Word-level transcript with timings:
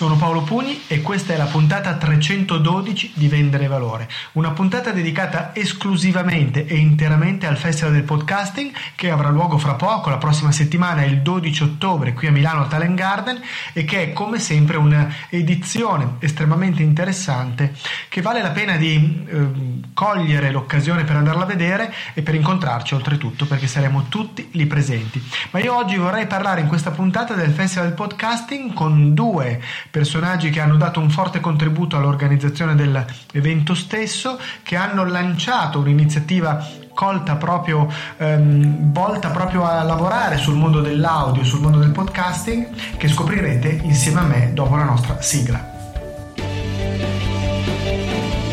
Sono 0.00 0.16
Paolo 0.16 0.40
Puni 0.40 0.84
e 0.86 1.02
questa 1.02 1.34
è 1.34 1.36
la 1.36 1.44
puntata 1.44 1.94
312 1.94 3.12
di 3.16 3.28
Vendere 3.28 3.66
Valore, 3.66 4.08
una 4.32 4.52
puntata 4.52 4.92
dedicata 4.92 5.54
esclusivamente 5.54 6.64
e 6.64 6.76
interamente 6.76 7.46
al 7.46 7.58
Festival 7.58 7.92
del 7.92 8.04
Podcasting 8.04 8.72
che 8.94 9.10
avrà 9.10 9.28
luogo 9.28 9.58
fra 9.58 9.74
poco, 9.74 10.08
la 10.08 10.16
prossima 10.16 10.52
settimana, 10.52 11.04
il 11.04 11.20
12 11.20 11.62
ottobre, 11.64 12.14
qui 12.14 12.28
a 12.28 12.30
Milano 12.30 12.62
al 12.62 12.68
Talent 12.68 12.94
Garden 12.94 13.42
e 13.74 13.84
che 13.84 14.02
è 14.04 14.12
come 14.14 14.38
sempre 14.38 14.78
un'edizione 14.78 16.14
estremamente 16.20 16.82
interessante 16.82 17.74
che 18.08 18.22
vale 18.22 18.40
la 18.40 18.52
pena 18.52 18.76
di 18.76 19.26
eh, 19.28 19.48
cogliere 19.92 20.50
l'occasione 20.50 21.04
per 21.04 21.16
andarla 21.16 21.42
a 21.42 21.46
vedere 21.46 21.92
e 22.14 22.22
per 22.22 22.34
incontrarci 22.34 22.94
oltretutto 22.94 23.44
perché 23.44 23.66
saremo 23.66 24.06
tutti 24.08 24.48
lì 24.52 24.64
presenti. 24.64 25.22
Ma 25.50 25.60
io 25.60 25.76
oggi 25.76 25.96
vorrei 25.96 26.26
parlare 26.26 26.62
in 26.62 26.68
questa 26.68 26.90
puntata 26.90 27.34
del 27.34 27.50
Festival 27.50 27.88
del 27.88 27.96
Podcasting 27.96 28.72
con 28.72 29.12
due 29.12 29.60
personaggi 29.90 30.50
che 30.50 30.60
hanno 30.60 30.76
dato 30.76 31.00
un 31.00 31.10
forte 31.10 31.40
contributo 31.40 31.96
all'organizzazione 31.96 32.74
dell'evento 32.74 33.74
stesso, 33.74 34.38
che 34.62 34.76
hanno 34.76 35.04
lanciato 35.04 35.80
un'iniziativa 35.80 36.64
colta 36.94 37.36
proprio, 37.36 37.90
ehm, 38.18 38.92
volta 38.92 39.30
proprio 39.30 39.64
a 39.64 39.82
lavorare 39.82 40.36
sul 40.36 40.54
mondo 40.54 40.80
dell'audio, 40.80 41.44
sul 41.44 41.60
mondo 41.60 41.78
del 41.78 41.90
podcasting, 41.90 42.96
che 42.96 43.08
scoprirete 43.08 43.80
insieme 43.82 44.20
a 44.20 44.24
me 44.24 44.52
dopo 44.52 44.76
la 44.76 44.84
nostra 44.84 45.20
sigla. 45.20 45.78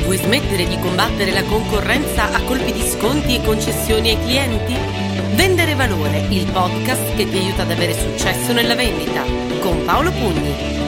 Vuoi 0.03 0.17
smettere 0.17 0.65
di 0.65 0.79
combattere 0.79 1.31
la 1.31 1.43
concorrenza 1.43 2.31
a 2.31 2.41
colpi 2.43 2.71
di 2.71 2.87
sconti 2.87 3.35
e 3.35 3.43
concessioni 3.43 4.11
ai 4.11 4.21
clienti? 4.21 4.75
Vendere 5.35 5.75
valore, 5.75 6.25
il 6.29 6.49
podcast 6.49 7.15
che 7.15 7.29
ti 7.29 7.37
aiuta 7.37 7.63
ad 7.63 7.71
avere 7.71 7.93
successo 7.93 8.53
nella 8.53 8.75
vendita, 8.75 9.23
con 9.59 9.83
Paolo 9.83 10.11
Pugni. 10.11 10.86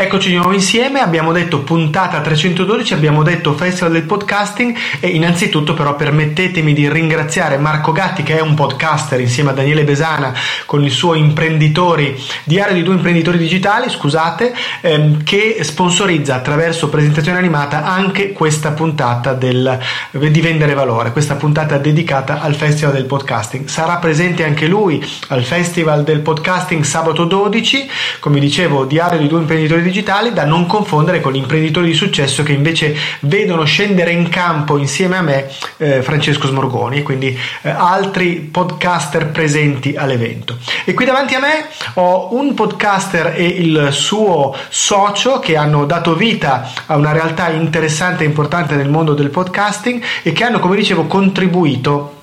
Eccoci 0.00 0.30
di 0.30 0.36
nuovo 0.36 0.54
insieme, 0.54 1.00
abbiamo 1.00 1.30
detto 1.30 1.58
puntata 1.58 2.22
312, 2.22 2.94
abbiamo 2.94 3.22
detto 3.22 3.52
Festival 3.52 3.92
del 3.92 4.04
Podcasting 4.04 4.74
e 4.98 5.08
innanzitutto 5.08 5.74
però 5.74 5.94
permettetemi 5.94 6.72
di 6.72 6.88
ringraziare 6.88 7.58
Marco 7.58 7.92
Gatti 7.92 8.22
che 8.22 8.38
è 8.38 8.40
un 8.40 8.54
podcaster 8.54 9.20
insieme 9.20 9.50
a 9.50 9.52
Daniele 9.52 9.84
Besana 9.84 10.32
con 10.64 10.82
il 10.82 10.90
suo 10.90 11.12
imprenditori, 11.12 12.18
diario 12.44 12.76
di 12.76 12.82
due 12.82 12.94
imprenditori 12.94 13.36
digitali, 13.36 13.90
scusate, 13.90 14.54
ehm, 14.80 15.22
che 15.22 15.58
sponsorizza 15.60 16.34
attraverso 16.34 16.88
presentazione 16.88 17.36
animata 17.36 17.84
anche 17.84 18.32
questa 18.32 18.70
puntata 18.70 19.34
del, 19.34 19.78
di 20.12 20.40
Vendere 20.40 20.72
Valore, 20.72 21.12
questa 21.12 21.34
puntata 21.34 21.76
dedicata 21.76 22.40
al 22.40 22.54
Festival 22.54 22.94
del 22.94 23.04
Podcasting. 23.04 23.66
Sarà 23.66 23.96
presente 23.96 24.46
anche 24.46 24.66
lui 24.66 25.06
al 25.28 25.44
Festival 25.44 26.04
del 26.04 26.20
Podcasting 26.20 26.84
sabato 26.84 27.24
12, 27.24 27.86
come 28.18 28.40
dicevo, 28.40 28.86
diario 28.86 29.18
di 29.18 29.28
due 29.28 29.40
imprenditori 29.40 29.72
digitali 29.82 29.88
digitali 29.90 30.32
da 30.32 30.44
non 30.44 30.66
confondere 30.66 31.20
con 31.20 31.32
gli 31.32 31.36
imprenditori 31.36 31.88
di 31.88 31.94
successo 31.94 32.42
che 32.42 32.52
invece 32.52 32.96
vedono 33.20 33.64
scendere 33.64 34.12
in 34.12 34.28
campo 34.28 34.78
insieme 34.78 35.16
a 35.16 35.22
me 35.22 35.50
eh, 35.76 36.02
Francesco 36.02 36.46
Smorgoni, 36.46 37.02
quindi 37.02 37.36
eh, 37.62 37.68
altri 37.68 38.36
podcaster 38.36 39.28
presenti 39.30 39.96
all'evento. 39.96 40.56
E 40.84 40.94
qui 40.94 41.04
davanti 41.04 41.34
a 41.34 41.40
me 41.40 41.66
ho 41.94 42.34
un 42.34 42.54
podcaster 42.54 43.34
e 43.36 43.44
il 43.44 43.88
suo 43.90 44.56
socio 44.68 45.40
che 45.40 45.56
hanno 45.56 45.84
dato 45.84 46.14
vita 46.14 46.70
a 46.86 46.96
una 46.96 47.12
realtà 47.12 47.50
interessante 47.50 48.22
e 48.22 48.26
importante 48.26 48.76
nel 48.76 48.88
mondo 48.88 49.14
del 49.14 49.30
podcasting 49.30 50.02
e 50.22 50.32
che 50.32 50.44
hanno, 50.44 50.60
come 50.60 50.76
dicevo, 50.76 51.06
contribuito 51.06 52.18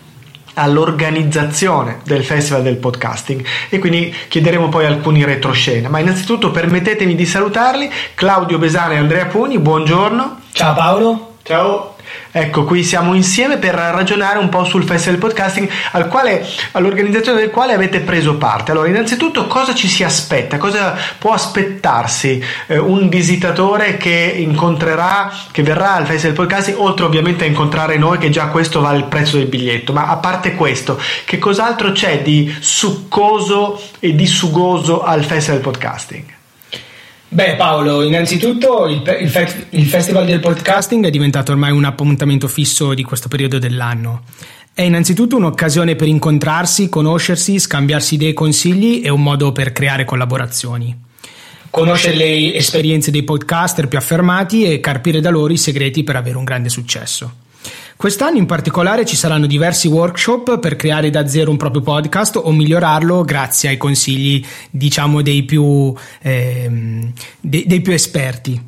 all'organizzazione 0.57 1.99
del 2.03 2.23
Festival 2.23 2.63
del 2.63 2.77
Podcasting 2.77 3.43
e 3.69 3.79
quindi 3.79 4.13
chiederemo 4.27 4.69
poi 4.69 4.85
alcuni 4.85 5.23
retroscena. 5.23 5.89
Ma 5.89 5.99
innanzitutto 5.99 6.51
permettetemi 6.51 7.15
di 7.15 7.25
salutarli, 7.25 7.89
Claudio 8.15 8.57
Besane 8.57 8.95
e 8.95 8.97
Andrea 8.97 9.25
Pugni, 9.25 9.59
buongiorno. 9.59 10.39
Ciao 10.51 10.73
Paolo. 10.73 11.36
Ciao. 11.47 11.95
Ecco, 12.29 12.65
qui 12.65 12.83
siamo 12.83 13.13
insieme 13.13 13.57
per 13.57 13.73
ragionare 13.73 14.37
un 14.37 14.49
po' 14.49 14.65
sul 14.65 14.83
Festival 14.83 15.17
Podcasting 15.17 15.69
al 15.91 16.09
quale, 16.09 16.45
all'organizzazione 16.73 17.39
del 17.39 17.51
quale 17.51 17.71
avete 17.71 18.01
preso 18.01 18.35
parte. 18.35 18.71
Allora, 18.71 18.89
innanzitutto 18.89 19.47
cosa 19.47 19.73
ci 19.73 19.87
si 19.87 20.03
aspetta? 20.03 20.57
Cosa 20.57 20.97
può 21.17 21.31
aspettarsi 21.31 22.43
eh, 22.67 22.77
un 22.77 23.07
visitatore 23.07 23.95
che 23.95 24.35
incontrerà, 24.37 25.31
che 25.51 25.63
verrà 25.63 25.93
al 25.93 26.05
Festival 26.05 26.35
Podcasting, 26.35 26.77
oltre 26.77 27.05
ovviamente 27.05 27.45
a 27.45 27.47
incontrare 27.47 27.97
noi, 27.97 28.17
che 28.17 28.29
già 28.29 28.47
questo 28.47 28.81
vale 28.81 28.97
il 28.97 29.05
prezzo 29.05 29.37
del 29.37 29.47
biglietto, 29.47 29.93
ma 29.93 30.07
a 30.07 30.17
parte 30.17 30.53
questo, 30.53 30.99
che 31.23 31.37
cos'altro 31.37 31.93
c'è 31.93 32.21
di 32.23 32.53
succoso 32.59 33.81
e 33.99 34.13
di 34.13 34.27
sugoso 34.27 35.01
al 35.01 35.23
Festival 35.23 35.61
Podcasting? 35.61 36.36
Beh 37.29 37.55
Paolo, 37.55 38.03
innanzitutto 38.03 38.87
il, 38.87 39.01
il, 39.19 39.65
il, 39.71 39.85
Festival 39.85 40.25
del 40.25 40.39
Podcasting 40.39 41.05
è 41.05 41.09
diventato 41.09 41.51
ormai 41.51 41.71
un 41.71 41.83
appuntamento 41.83 42.47
fisso 42.47 42.93
di 42.93 43.03
questo 43.03 43.27
periodo 43.27 43.59
dell'anno. 43.59 44.23
È 44.73 44.81
innanzitutto 44.81 45.35
un'occasione 45.35 45.95
per 45.95 46.07
incontrarsi, 46.07 46.87
conoscersi, 46.87 47.59
scambiarsi 47.59 48.15
idee 48.15 48.29
e 48.29 48.33
consigli 48.33 49.01
e 49.03 49.09
un 49.09 49.23
modo 49.23 49.51
per 49.51 49.73
creare 49.73 50.05
collaborazioni. 50.05 50.95
Conoscere 51.69 52.15
le 52.15 52.53
esperienze 52.55 53.11
dei 53.11 53.23
podcaster 53.23 53.89
più 53.89 53.97
affermati 53.97 54.63
e 54.63 54.79
carpire 54.79 55.19
da 55.19 55.29
loro 55.29 55.51
i 55.51 55.57
segreti 55.57 56.03
per 56.03 56.15
avere 56.15 56.37
un 56.37 56.45
grande 56.45 56.69
successo. 56.69 57.45
Quest'anno 57.97 58.37
in 58.37 58.45
particolare 58.45 59.05
ci 59.05 59.15
saranno 59.15 59.47
diversi 59.47 59.87
workshop 59.87 60.59
per 60.59 60.75
creare 60.75 61.09
da 61.09 61.27
zero 61.27 61.49
un 61.49 61.57
proprio 61.57 61.81
podcast 61.81 62.35
o 62.35 62.51
migliorarlo 62.51 63.23
grazie 63.23 63.69
ai 63.69 63.77
consigli, 63.77 64.45
diciamo, 64.69 65.23
dei 65.23 65.41
più, 65.41 65.91
ehm, 66.21 67.11
dei, 67.41 67.65
dei 67.65 67.81
più 67.81 67.93
esperti. 67.93 68.61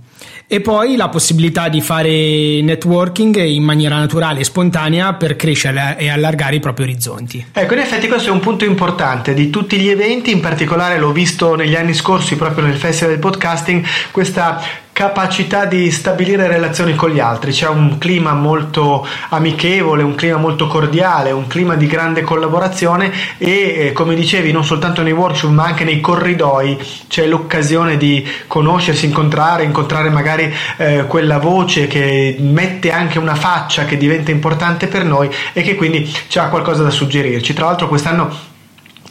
E 0.47 0.62
poi 0.62 0.95
la 0.95 1.09
possibilità 1.09 1.69
di 1.69 1.79
fare 1.79 2.09
networking 2.09 3.40
in 3.40 3.62
maniera 3.62 3.97
naturale 3.97 4.40
e 4.40 4.44
spontanea 4.44 5.13
per 5.13 5.35
crescere 5.35 5.96
e 6.00 6.09
allargare 6.09 6.56
i 6.56 6.59
propri 6.59 6.85
orizzonti. 6.85 7.46
Ecco, 7.53 7.73
in 7.73 7.79
effetti 7.81 8.07
questo 8.07 8.29
è 8.29 8.31
un 8.31 8.40
punto 8.40 8.66
importante 8.66 9.35
di 9.35 9.51
tutti 9.51 9.78
gli 9.78 9.90
eventi, 9.90 10.31
in 10.31 10.40
particolare 10.40 10.97
l'ho 10.97 11.11
visto 11.11 11.53
negli 11.53 11.75
anni 11.75 11.94
scorsi 11.94 12.35
proprio 12.35 12.66
nel 12.66 12.78
Festival 12.78 13.11
del 13.11 13.22
Podcasting, 13.22 13.85
questa 14.09 14.59
capacità 14.92 15.64
di 15.66 15.90
stabilire 15.92 16.48
relazioni 16.48 16.94
con 16.94 17.10
gli 17.10 17.20
altri, 17.20 17.52
c'è 17.52 17.70
un 17.70 17.98
clima 17.98 18.34
molto 18.34 19.08
amichevole, 19.30 20.04
un 20.04 20.16
clima 20.16 20.38
molto 20.38 20.68
cordiale, 20.68 21.32
un 21.32 21.48
clima 21.48 21.76
di 21.76 21.88
grande 21.88 22.22
collaborazione 22.22 23.12
e 23.38 23.88
eh, 23.88 23.92
come 23.94 24.14
dicevi 24.14 24.52
non 24.52 24.66
soltanto 24.66 25.02
nei 25.02 25.14
workshop 25.14 25.52
ma 25.52 25.64
anche 25.64 25.86
nei 25.86 26.02
corridoi 26.02 26.78
c'è 27.08 27.26
l'occasione 27.28 27.96
di 27.96 28.28
conoscersi, 28.48 29.06
incontrare, 29.06 29.64
incontrare 29.64 30.10
magari 30.10 30.54
eh, 30.78 31.06
quella 31.08 31.40
voce 31.40 31.88
che 31.88 32.36
mette 32.40 32.92
anche 32.92 33.20
una 33.20 33.36
faccia 33.36 33.86
che 33.86 33.96
diventa 33.96 34.32
importante 34.32 34.88
per 34.88 35.06
noi 35.06 35.30
e 35.54 35.62
che 35.62 35.76
quindi 35.76 36.12
c'ha 36.28 36.50
qualcosa 36.50 36.84
da 36.84 36.90
suggerirci. 36.90 37.54
Tra 37.54 37.66
l'altro 37.66 37.88
quest'anno 37.88 38.58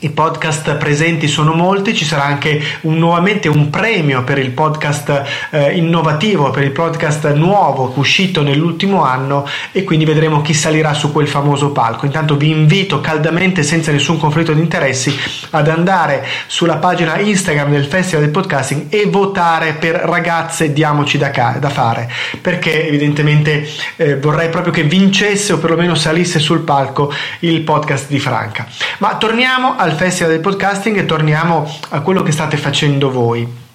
i 0.00 0.10
podcast 0.10 0.76
presenti 0.76 1.26
sono 1.26 1.54
molti, 1.54 1.94
ci 1.94 2.04
sarà 2.04 2.24
anche 2.24 2.62
un, 2.82 2.98
nuovamente 2.98 3.48
un 3.48 3.68
premio 3.68 4.22
per 4.22 4.38
il 4.38 4.50
podcast 4.50 5.24
eh, 5.50 5.76
innovativo, 5.76 6.50
per 6.50 6.62
il 6.62 6.70
podcast 6.70 7.32
nuovo 7.32 7.92
uscito 7.96 8.42
nell'ultimo 8.42 9.02
anno 9.02 9.44
e 9.72 9.82
quindi 9.82 10.04
vedremo 10.04 10.40
chi 10.40 10.54
salirà 10.54 10.94
su 10.94 11.10
quel 11.10 11.26
famoso 11.26 11.70
palco. 11.70 12.06
Intanto 12.06 12.36
vi 12.36 12.50
invito 12.50 13.00
caldamente, 13.00 13.64
senza 13.64 13.90
nessun 13.90 14.18
conflitto 14.18 14.52
di 14.52 14.60
interessi, 14.60 15.12
ad 15.50 15.68
andare 15.68 16.24
sulla 16.46 16.76
pagina 16.76 17.18
Instagram 17.18 17.70
del 17.70 17.86
Festival 17.86 18.22
del 18.22 18.32
Podcasting 18.32 18.86
e 18.90 19.06
votare 19.06 19.72
per 19.72 19.94
ragazze 19.96 20.72
diamoci 20.72 21.18
da, 21.18 21.30
ca- 21.30 21.56
da 21.58 21.70
fare, 21.70 22.08
perché 22.40 22.86
evidentemente 22.86 23.68
eh, 23.96 24.16
vorrei 24.16 24.48
proprio 24.48 24.72
che 24.72 24.84
vincesse 24.84 25.54
o 25.54 25.58
perlomeno 25.58 25.96
salisse 25.96 26.38
sul 26.38 26.60
palco 26.60 27.12
il 27.40 27.62
podcast 27.62 28.06
di 28.08 28.20
Franca. 28.20 28.66
Ma 28.98 29.16
torniamo 29.16 29.76
al 29.78 29.88
al 29.88 29.92
Festival 29.92 30.32
del 30.32 30.40
Podcasting 30.40 30.98
e 30.98 31.06
torniamo 31.06 31.70
a 31.90 32.00
quello 32.00 32.22
che 32.22 32.32
state 32.32 32.56
facendo 32.56 33.10
voi. 33.10 33.66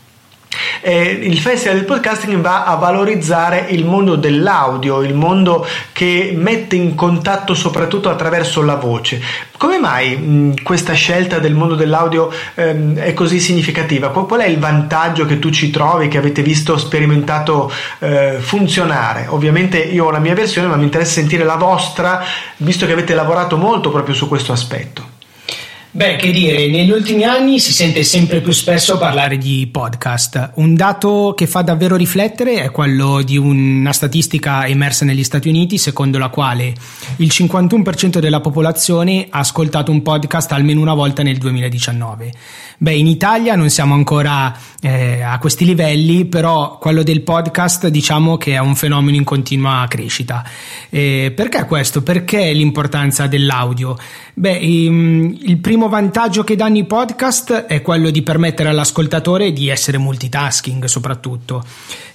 Eh, 0.82 1.02
il 1.24 1.40
Festival 1.40 1.78
del 1.78 1.86
Podcasting 1.86 2.42
va 2.42 2.66
a 2.66 2.76
valorizzare 2.76 3.68
il 3.70 3.86
mondo 3.86 4.16
dell'audio, 4.16 5.02
il 5.02 5.14
mondo 5.14 5.66
che 5.94 6.34
mette 6.36 6.76
in 6.76 6.94
contatto 6.94 7.56
soprattutto 7.56 8.10
attraverso 8.10 8.62
la 8.62 8.76
voce. 8.76 9.22
Come 9.58 9.80
mai 9.80 10.16
mh, 10.18 10.62
questa 10.62 10.94
scelta 10.94 11.40
del 11.40 11.56
mondo 11.56 11.76
dell'audio 11.76 12.30
ehm, 12.54 12.98
è 12.98 13.14
così 13.14 13.40
significativa? 13.40 14.10
Qual, 14.10 14.28
qual, 14.28 14.42
è 14.42 14.48
il 14.48 14.60
vantaggio 14.60 15.26
che 15.26 15.40
tu 15.40 15.50
ci 15.52 15.72
trovi, 15.72 16.10
che 16.10 16.18
avete 16.18 16.44
visto 16.44 16.78
sperimentato 16.78 17.72
eh, 18.00 18.36
funzionare? 18.40 19.28
Ovviamente 19.30 19.80
io 19.80 20.06
ho 20.06 20.12
la 20.12 20.20
mia 20.20 20.36
versione, 20.36 20.68
ma 20.68 20.76
mi 20.76 20.84
interessa 20.84 21.14
sentire 21.14 21.46
la 21.46 21.56
vostra, 21.56 22.24
visto 22.58 22.86
che 22.86 22.92
avete 22.92 23.16
lavorato 23.16 23.58
molto 23.58 23.90
proprio 23.90 24.14
su 24.14 24.28
questo 24.28 24.52
aspetto. 24.52 25.13
Beh, 25.96 26.16
che 26.16 26.32
dire, 26.32 26.70
negli 26.70 26.90
ultimi 26.90 27.24
anni 27.24 27.60
si 27.60 27.72
sente 27.72 28.02
sempre 28.02 28.42
più 28.42 28.52
spesso 28.52 28.98
parlare 28.98 29.38
di 29.38 29.70
podcast. 29.72 30.54
Un 30.56 30.74
dato 30.74 31.36
che 31.38 31.46
fa 31.46 31.62
davvero 31.62 31.96
riflettere 31.96 32.64
è 32.64 32.72
quello 32.72 33.22
di 33.22 33.38
una 33.38 33.94
statistica 33.94 34.66
emersa 34.66 35.06
negli 35.06 35.24
Stati 35.24 35.50
Uniti, 35.50 35.78
secondo 35.78 36.18
la 36.18 36.30
quale 36.30 36.74
il 37.18 37.30
51% 37.32 38.18
della 38.18 38.40
popolazione 38.40 39.28
ha 39.30 39.38
ascoltato 39.38 39.92
un 39.92 40.02
podcast 40.02 40.52
almeno 40.54 40.82
una 40.82 40.96
volta 40.96 41.22
nel 41.22 41.38
2019. 41.38 42.32
Beh, 42.84 42.96
in 42.96 43.08
Italia 43.08 43.56
non 43.56 43.70
siamo 43.70 43.94
ancora 43.94 44.54
eh, 44.82 45.22
a 45.22 45.40
questi 45.40 45.64
livelli, 45.64 46.26
però 46.26 46.78
quello 46.78 47.02
del 47.02 47.22
podcast 47.22 47.88
diciamo 47.88 48.36
che 48.36 48.56
è 48.56 48.58
un 48.58 48.76
fenomeno 48.76 49.16
in 49.16 49.24
continua 49.24 49.86
crescita. 49.88 50.44
Eh, 50.90 51.32
perché 51.34 51.64
questo? 51.64 52.04
Perché 52.04 52.52
l'importanza 52.52 53.28
dell'audio? 53.28 53.96
Beh, 54.34 54.58
ehm, 54.58 55.38
il 55.44 55.60
primo 55.60 55.88
vantaggio 55.88 56.44
che 56.44 56.58
danno 56.58 56.78
i 56.78 56.84
podcast 56.84 57.54
è 57.68 57.82
quello 57.82 58.10
di 58.10 58.22
permettere 58.22 58.68
all'ascoltatore 58.68 59.54
di 59.54 59.70
essere 59.70 59.98
multitasking 59.98 60.84
soprattutto. 60.84 61.64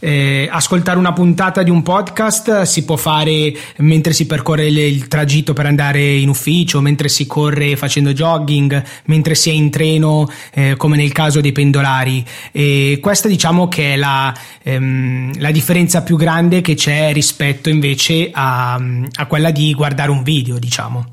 Eh, 0.01 0.49
ascoltare 0.51 0.99
una 0.99 1.15
puntata 1.15 1.63
di 1.63 1.71
un 1.71 1.83
podcast 1.83 2.63
si 2.63 2.85
può 2.85 2.97
fare 2.97 3.57
mentre 3.79 4.13
si 4.13 4.27
percorre 4.27 4.67
il, 4.67 4.77
il 4.77 5.09
tragitto 5.09 5.55
per 5.55 5.65
andare 5.65 6.17
in 6.17 6.29
ufficio, 6.29 6.83
mentre 6.83 7.09
si 7.09 7.27
corre 7.27 7.75
facendo 7.77 8.13
jogging, 8.13 8.83
mentre 9.07 9.35
si 9.35 9.49
è 9.49 9.53
in 9.55 9.71
treno, 9.71 10.29
eh, 10.59 10.75
come 10.77 10.97
nel 10.97 11.13
caso 11.13 11.41
dei 11.41 11.53
pendolari. 11.53 12.25
E 12.51 12.99
questa 13.01 13.29
diciamo 13.29 13.69
che 13.69 13.95
è 13.95 13.97
la, 13.97 14.35
ehm, 14.63 15.39
la 15.39 15.53
differenza 15.53 16.03
più 16.03 16.17
grande 16.17 16.61
che 16.63 16.75
c'è 16.75 17.13
rispetto 17.13 17.69
invece 17.69 18.31
a, 18.33 18.75
a 18.75 19.27
quella 19.27 19.53
di 19.53 19.73
guardare 19.73 20.11
un 20.11 20.25
video, 20.25 20.59
diciamo. 20.59 21.07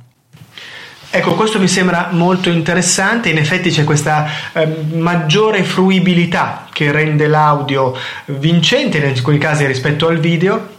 Ecco, 1.11 1.35
questo 1.35 1.59
mi 1.59 1.67
sembra 1.67 2.09
molto 2.11 2.49
interessante, 2.49 3.29
in 3.29 3.37
effetti 3.37 3.69
c'è 3.69 3.85
questa 3.85 4.27
eh, 4.51 4.67
maggiore 4.95 5.63
fruibilità 5.63 6.67
che 6.73 6.91
rende 6.91 7.27
l'audio 7.27 7.95
vincente 8.25 8.97
in 8.97 9.05
alcuni 9.05 9.37
casi 9.37 9.65
rispetto 9.65 10.07
al 10.07 10.19
video 10.19 10.73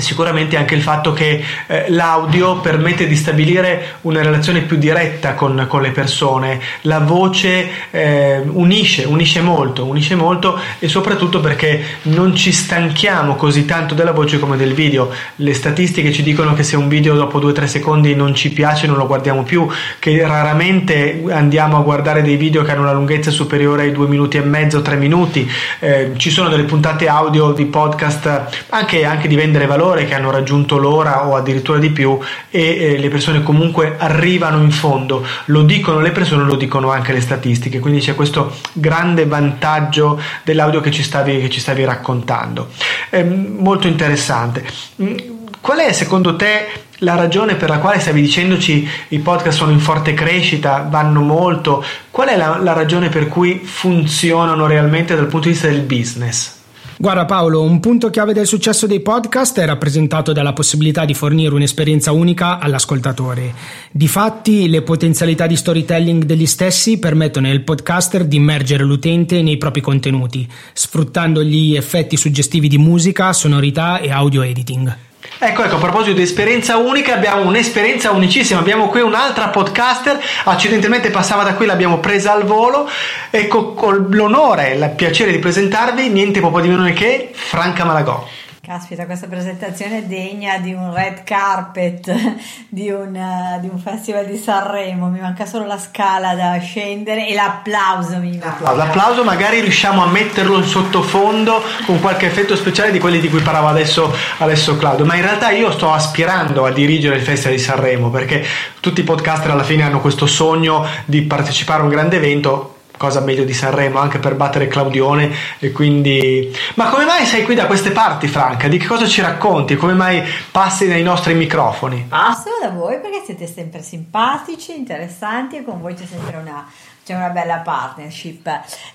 e 0.00 0.02
sicuramente 0.02 0.56
anche 0.56 0.74
il 0.74 0.80
fatto 0.80 1.12
che 1.12 1.44
eh, 1.66 1.84
l'audio 1.88 2.56
permette 2.56 3.06
di 3.06 3.14
stabilire 3.14 3.98
una 4.02 4.22
relazione 4.22 4.62
più 4.62 4.78
diretta 4.78 5.34
con, 5.34 5.66
con 5.68 5.82
le 5.82 5.90
persone, 5.90 6.58
la 6.82 6.98
voce 6.98 7.68
eh, 7.90 8.42
unisce, 8.46 9.04
unisce 9.04 9.42
molto, 9.42 9.84
unisce 9.84 10.14
molto 10.14 10.58
e 10.78 10.88
soprattutto 10.88 11.40
perché 11.40 11.82
non 12.02 12.34
ci 12.34 12.50
stanchiamo 12.50 13.36
così 13.36 13.66
tanto 13.66 13.94
della 13.94 14.12
voce 14.12 14.38
come 14.38 14.56
del 14.56 14.72
video. 14.72 15.10
Le 15.36 15.52
statistiche 15.52 16.12
ci 16.12 16.22
dicono 16.22 16.54
che 16.54 16.62
se 16.62 16.76
un 16.76 16.88
video 16.88 17.14
dopo 17.14 17.38
2-3 17.38 17.64
secondi 17.64 18.14
non 18.14 18.34
ci 18.34 18.50
piace 18.50 18.86
non 18.86 18.96
lo 18.96 19.06
guardiamo 19.06 19.42
più, 19.42 19.68
che 19.98 20.26
raramente 20.26 21.22
andiamo 21.28 21.76
a 21.76 21.82
guardare 21.82 22.22
dei 22.22 22.36
video 22.36 22.62
che 22.62 22.72
hanno 22.72 22.82
una 22.82 22.92
lunghezza 22.92 23.30
superiore 23.30 23.82
ai 23.82 23.92
2 23.92 24.08
minuti 24.08 24.38
e 24.38 24.40
mezzo, 24.40 24.80
3 24.80 24.96
minuti. 24.96 25.48
Eh, 25.78 26.12
ci 26.16 26.30
sono 26.30 26.48
delle 26.48 26.64
puntate 26.64 27.06
audio 27.06 27.52
di 27.52 27.66
podcast 27.66 28.66
anche, 28.70 29.04
anche 29.04 29.28
di 29.28 29.36
vendere 29.36 29.66
valore 29.66 29.89
valore 29.90 30.06
che 30.06 30.14
hanno 30.14 30.30
raggiunto 30.30 30.78
l'ora 30.78 31.26
o 31.26 31.34
addirittura 31.34 31.78
di 31.78 31.90
più 31.90 32.18
e 32.50 32.60
eh, 32.60 32.98
le 32.98 33.08
persone 33.08 33.42
comunque 33.42 33.96
arrivano 33.98 34.62
in 34.62 34.70
fondo, 34.70 35.26
lo 35.46 35.62
dicono 35.62 36.00
le 36.00 36.12
persone, 36.12 36.44
lo 36.44 36.56
dicono 36.56 36.90
anche 36.90 37.12
le 37.12 37.20
statistiche, 37.20 37.80
quindi 37.80 38.00
c'è 38.00 38.14
questo 38.14 38.56
grande 38.72 39.26
vantaggio 39.26 40.20
dell'audio 40.44 40.80
che 40.80 40.90
ci 40.90 41.02
stavi, 41.02 41.40
che 41.40 41.50
ci 41.50 41.60
stavi 41.60 41.84
raccontando. 41.84 42.68
È 43.08 43.22
molto 43.22 43.88
interessante. 43.88 44.64
Mm, 45.02 45.16
qual 45.60 45.78
è 45.78 45.92
secondo 45.92 46.36
te 46.36 46.68
la 47.02 47.14
ragione 47.14 47.54
per 47.54 47.68
la 47.68 47.78
quale 47.78 47.98
stavi 47.98 48.20
dicendoci 48.20 48.88
i 49.08 49.18
podcast 49.18 49.58
sono 49.58 49.72
in 49.72 49.80
forte 49.80 50.14
crescita, 50.14 50.86
vanno 50.88 51.20
molto? 51.20 51.84
Qual 52.10 52.28
è 52.28 52.36
la, 52.36 52.58
la 52.58 52.72
ragione 52.72 53.08
per 53.08 53.28
cui 53.28 53.60
funzionano 53.64 54.66
realmente 54.66 55.14
dal 55.14 55.26
punto 55.26 55.46
di 55.46 55.52
vista 55.52 55.68
del 55.68 55.80
business? 55.80 56.59
Guarda 57.00 57.24
Paolo, 57.24 57.62
un 57.62 57.80
punto 57.80 58.10
chiave 58.10 58.34
del 58.34 58.46
successo 58.46 58.86
dei 58.86 59.00
podcast 59.00 59.58
è 59.58 59.64
rappresentato 59.64 60.34
dalla 60.34 60.52
possibilità 60.52 61.06
di 61.06 61.14
fornire 61.14 61.54
un'esperienza 61.54 62.12
unica 62.12 62.58
all'ascoltatore. 62.58 63.54
Difatti, 63.90 64.68
le 64.68 64.82
potenzialità 64.82 65.46
di 65.46 65.56
storytelling 65.56 66.24
degli 66.24 66.44
stessi 66.44 66.98
permettono 66.98 67.48
al 67.48 67.62
podcaster 67.62 68.26
di 68.26 68.36
immergere 68.36 68.84
l'utente 68.84 69.40
nei 69.40 69.56
propri 69.56 69.80
contenuti, 69.80 70.46
sfruttando 70.74 71.42
gli 71.42 71.74
effetti 71.74 72.18
suggestivi 72.18 72.68
di 72.68 72.76
musica, 72.76 73.32
sonorità 73.32 73.98
e 74.00 74.10
audio 74.10 74.42
editing. 74.42 75.09
Ecco, 75.38 75.64
ecco, 75.64 75.76
a 75.76 75.78
proposito 75.78 76.16
di 76.16 76.22
esperienza 76.22 76.76
unica, 76.76 77.14
abbiamo 77.14 77.46
un'esperienza 77.46 78.10
unicissima. 78.10 78.60
Abbiamo 78.60 78.88
qui 78.88 79.00
un'altra 79.00 79.48
podcaster, 79.48 80.18
accidentalmente 80.44 81.10
passava 81.10 81.42
da 81.42 81.54
qui, 81.54 81.66
l'abbiamo 81.66 81.98
presa 81.98 82.32
al 82.32 82.44
volo. 82.44 82.88
Ecco, 83.30 83.72
con 83.74 84.06
l'onore 84.10 84.72
e 84.72 84.76
il 84.76 84.92
piacere 84.96 85.30
di 85.30 85.38
presentarvi 85.38 86.08
niente 86.08 86.40
po' 86.40 86.60
di 86.60 86.68
meno 86.68 86.84
che 86.92 87.30
Franca 87.32 87.84
Malagò. 87.84 88.26
Caspita, 88.70 89.04
questa 89.04 89.26
presentazione 89.26 89.98
è 89.98 90.02
degna 90.04 90.58
di 90.58 90.72
un 90.72 90.94
red 90.94 91.24
carpet, 91.24 92.08
di 92.70 92.88
un, 92.88 93.12
uh, 93.16 93.60
di 93.60 93.66
un, 93.66 93.76
festival 93.80 94.26
di 94.26 94.36
Sanremo. 94.36 95.08
Mi 95.08 95.18
manca 95.18 95.44
solo 95.44 95.66
la 95.66 95.76
scala 95.76 96.36
da 96.36 96.56
scendere 96.60 97.26
e 97.26 97.34
l'applauso. 97.34 98.18
Mi 98.18 98.38
manca. 98.40 98.72
L'applauso 98.72 99.24
magari 99.24 99.58
riusciamo 99.58 100.04
a 100.04 100.06
metterlo 100.06 100.56
in 100.56 100.62
sottofondo 100.62 101.60
con 101.84 101.98
qualche 101.98 102.26
effetto 102.26 102.54
speciale 102.54 102.92
di 102.92 103.00
quelli 103.00 103.18
di 103.18 103.28
cui 103.28 103.40
parlava 103.40 103.70
adesso, 103.70 104.14
adesso 104.38 104.76
Claudio. 104.76 105.04
Ma 105.04 105.16
in 105.16 105.22
realtà 105.22 105.50
io 105.50 105.72
sto 105.72 105.90
aspirando 105.90 106.64
a 106.64 106.70
dirigere 106.70 107.16
il 107.16 107.22
festival 107.22 107.56
di 107.56 107.60
Sanremo 107.60 108.08
perché 108.08 108.46
tutti 108.78 109.00
i 109.00 109.02
podcaster 109.02 109.50
alla 109.50 109.64
fine 109.64 109.82
hanno 109.82 110.00
questo 110.00 110.26
sogno 110.26 110.86
di 111.06 111.22
partecipare 111.22 111.80
a 111.80 111.82
un 111.82 111.90
grande 111.90 112.18
evento 112.18 112.76
cosa 113.00 113.20
meglio 113.20 113.44
di 113.44 113.54
Sanremo 113.54 113.98
anche 113.98 114.18
per 114.18 114.34
battere 114.34 114.68
Claudione 114.68 115.32
e 115.58 115.72
quindi 115.72 116.54
ma 116.74 116.90
come 116.90 117.06
mai 117.06 117.24
sei 117.24 117.44
qui 117.44 117.54
da 117.54 117.64
queste 117.64 117.92
parti 117.92 118.28
Franca 118.28 118.68
di 118.68 118.76
che 118.76 118.86
cosa 118.86 119.06
ci 119.06 119.22
racconti 119.22 119.74
come 119.76 119.94
mai 119.94 120.22
passi 120.50 120.86
nei 120.86 121.02
nostri 121.02 121.32
microfoni 121.32 122.04
passo 122.10 122.50
da 122.60 122.68
voi 122.68 123.00
perché 123.00 123.22
siete 123.24 123.46
sempre 123.46 123.80
simpatici 123.80 124.76
interessanti 124.76 125.56
e 125.56 125.64
con 125.64 125.80
voi 125.80 125.94
c'è 125.94 126.04
sempre 126.04 126.36
una 126.36 126.68
c'è 127.02 127.16
una 127.16 127.30
bella 127.30 127.56
partnership. 127.56 128.46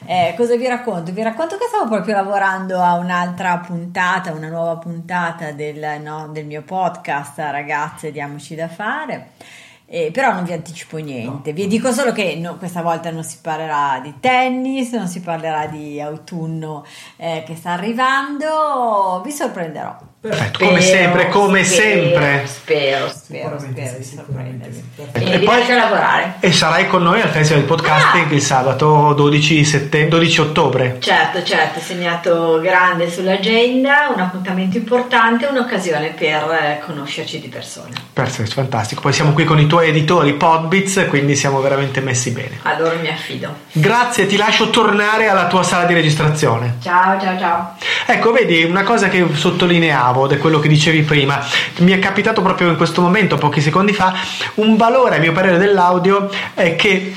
Eh, 0.06 0.36
cosa 0.38 0.56
vi 0.56 0.68
racconto? 0.68 1.12
Vi 1.12 1.22
racconto 1.22 1.58
che 1.58 1.66
stavo 1.68 1.90
proprio 1.90 2.16
lavorando 2.16 2.80
a 2.80 2.94
un'altra 2.94 3.58
puntata, 3.58 4.32
una 4.32 4.48
nuova 4.48 4.78
puntata 4.78 5.52
del, 5.52 6.00
no, 6.02 6.30
del 6.32 6.46
mio 6.46 6.62
podcast, 6.62 7.40
ragazze, 7.40 8.12
diamoci 8.12 8.56
da 8.56 8.70
fare. 8.70 9.32
Eh, 9.88 10.10
però 10.12 10.34
non 10.34 10.44
vi 10.44 10.54
anticipo 10.54 10.98
niente, 10.98 11.50
no. 11.52 11.56
vi 11.56 11.68
dico 11.68 11.92
solo 11.92 12.12
che 12.12 12.36
no, 12.36 12.58
questa 12.58 12.82
volta 12.82 13.12
non 13.12 13.24
si 13.24 13.38
parlerà 13.40 14.00
di 14.02 14.16
tennis, 14.20 14.92
non 14.94 15.08
si 15.08 15.22
parlerà 15.22 15.68
di 15.68 16.02
autunno 16.02 16.84
eh, 17.18 17.44
che 17.46 17.56
sta 17.56 17.72
arrivando, 17.72 19.22
vi 19.24 19.32
sorprenderò. 19.32 19.96
Perfetto, 20.28 20.58
spero, 20.58 20.70
come 20.70 20.82
sempre, 20.82 21.30
come 21.30 21.64
spero, 21.64 22.02
sempre. 22.02 22.44
Spero, 22.48 23.10
spero, 23.10 23.60
spero 23.60 23.98
di 23.98 24.04
sorprendervi. 24.04 24.84
E, 25.12 25.32
e 25.34 25.40
poi 25.40 25.68
lavorare. 25.68 26.38
E 26.40 26.52
sarai 26.52 26.88
con 26.88 27.04
noi 27.04 27.22
al 27.22 27.30
Festival 27.30 27.64
del 27.64 27.70
Podcasting 27.70 28.32
ah. 28.32 28.34
il 28.34 28.42
sabato 28.42 29.14
12, 29.14 29.64
settembre, 29.64 30.18
12 30.18 30.42
ottobre. 30.42 30.98
Certo, 31.00 31.44
certo, 31.44 31.80
segnato 31.80 32.60
grande 32.60 33.12
sull'agenda, 33.12 34.12
un 34.16 34.20
appuntamento 34.20 34.78
importante, 34.78 35.46
un'occasione 35.46 36.16
per 36.18 36.50
eh, 36.60 36.82
conoscerci 36.84 37.40
di 37.40 37.48
persona. 37.48 37.94
Perfetto, 38.12 38.52
fantastico. 38.52 39.02
Poi 39.02 39.14
siamo 39.14 39.32
qui 39.34 39.44
con 39.44 39.60
i 39.60 39.68
tuoi 39.68 39.90
editori 39.90 40.34
Podbits, 40.34 41.06
quindi 41.08 41.36
siamo 41.36 41.62
veramente 41.62 42.02
messi 42.02 42.32
bene. 42.32 42.58
A 42.64 42.80
loro 42.80 42.98
mi 43.00 43.10
affido. 43.10 43.54
Grazie, 43.74 44.26
ti 44.26 44.38
lascio 44.38 44.72
tornare 44.72 45.28
alla 45.28 45.46
tua 45.46 45.62
sala 45.62 45.86
di 45.86 45.94
registrazione. 45.94 46.78
Ciao, 46.82 47.20
ciao, 47.22 47.38
ciao. 47.38 47.76
Ecco, 48.08 48.32
vedi, 48.32 48.64
una 48.64 48.84
cosa 48.84 49.08
che 49.08 49.24
sottolineavo 49.32 50.15
pensavo, 50.16 50.28
da 50.28 50.38
quello 50.38 50.60
che 50.60 50.68
dicevi 50.68 51.02
prima, 51.02 51.44
mi 51.80 51.92
è 51.92 52.00
capitato 52.00 52.42
proprio 52.42 52.70
in 52.70 52.78
questo 52.78 53.02
momento, 53.02 53.38
pochi 53.38 53.60
secondi 53.62 53.94
fa, 53.94 54.14
un 54.56 54.78
valore 54.78 55.18
a 55.18 55.20
mio 55.20 55.34
parere 55.34 55.58
dell'audio 55.58 56.30
è 56.54 56.76
che 56.76 57.14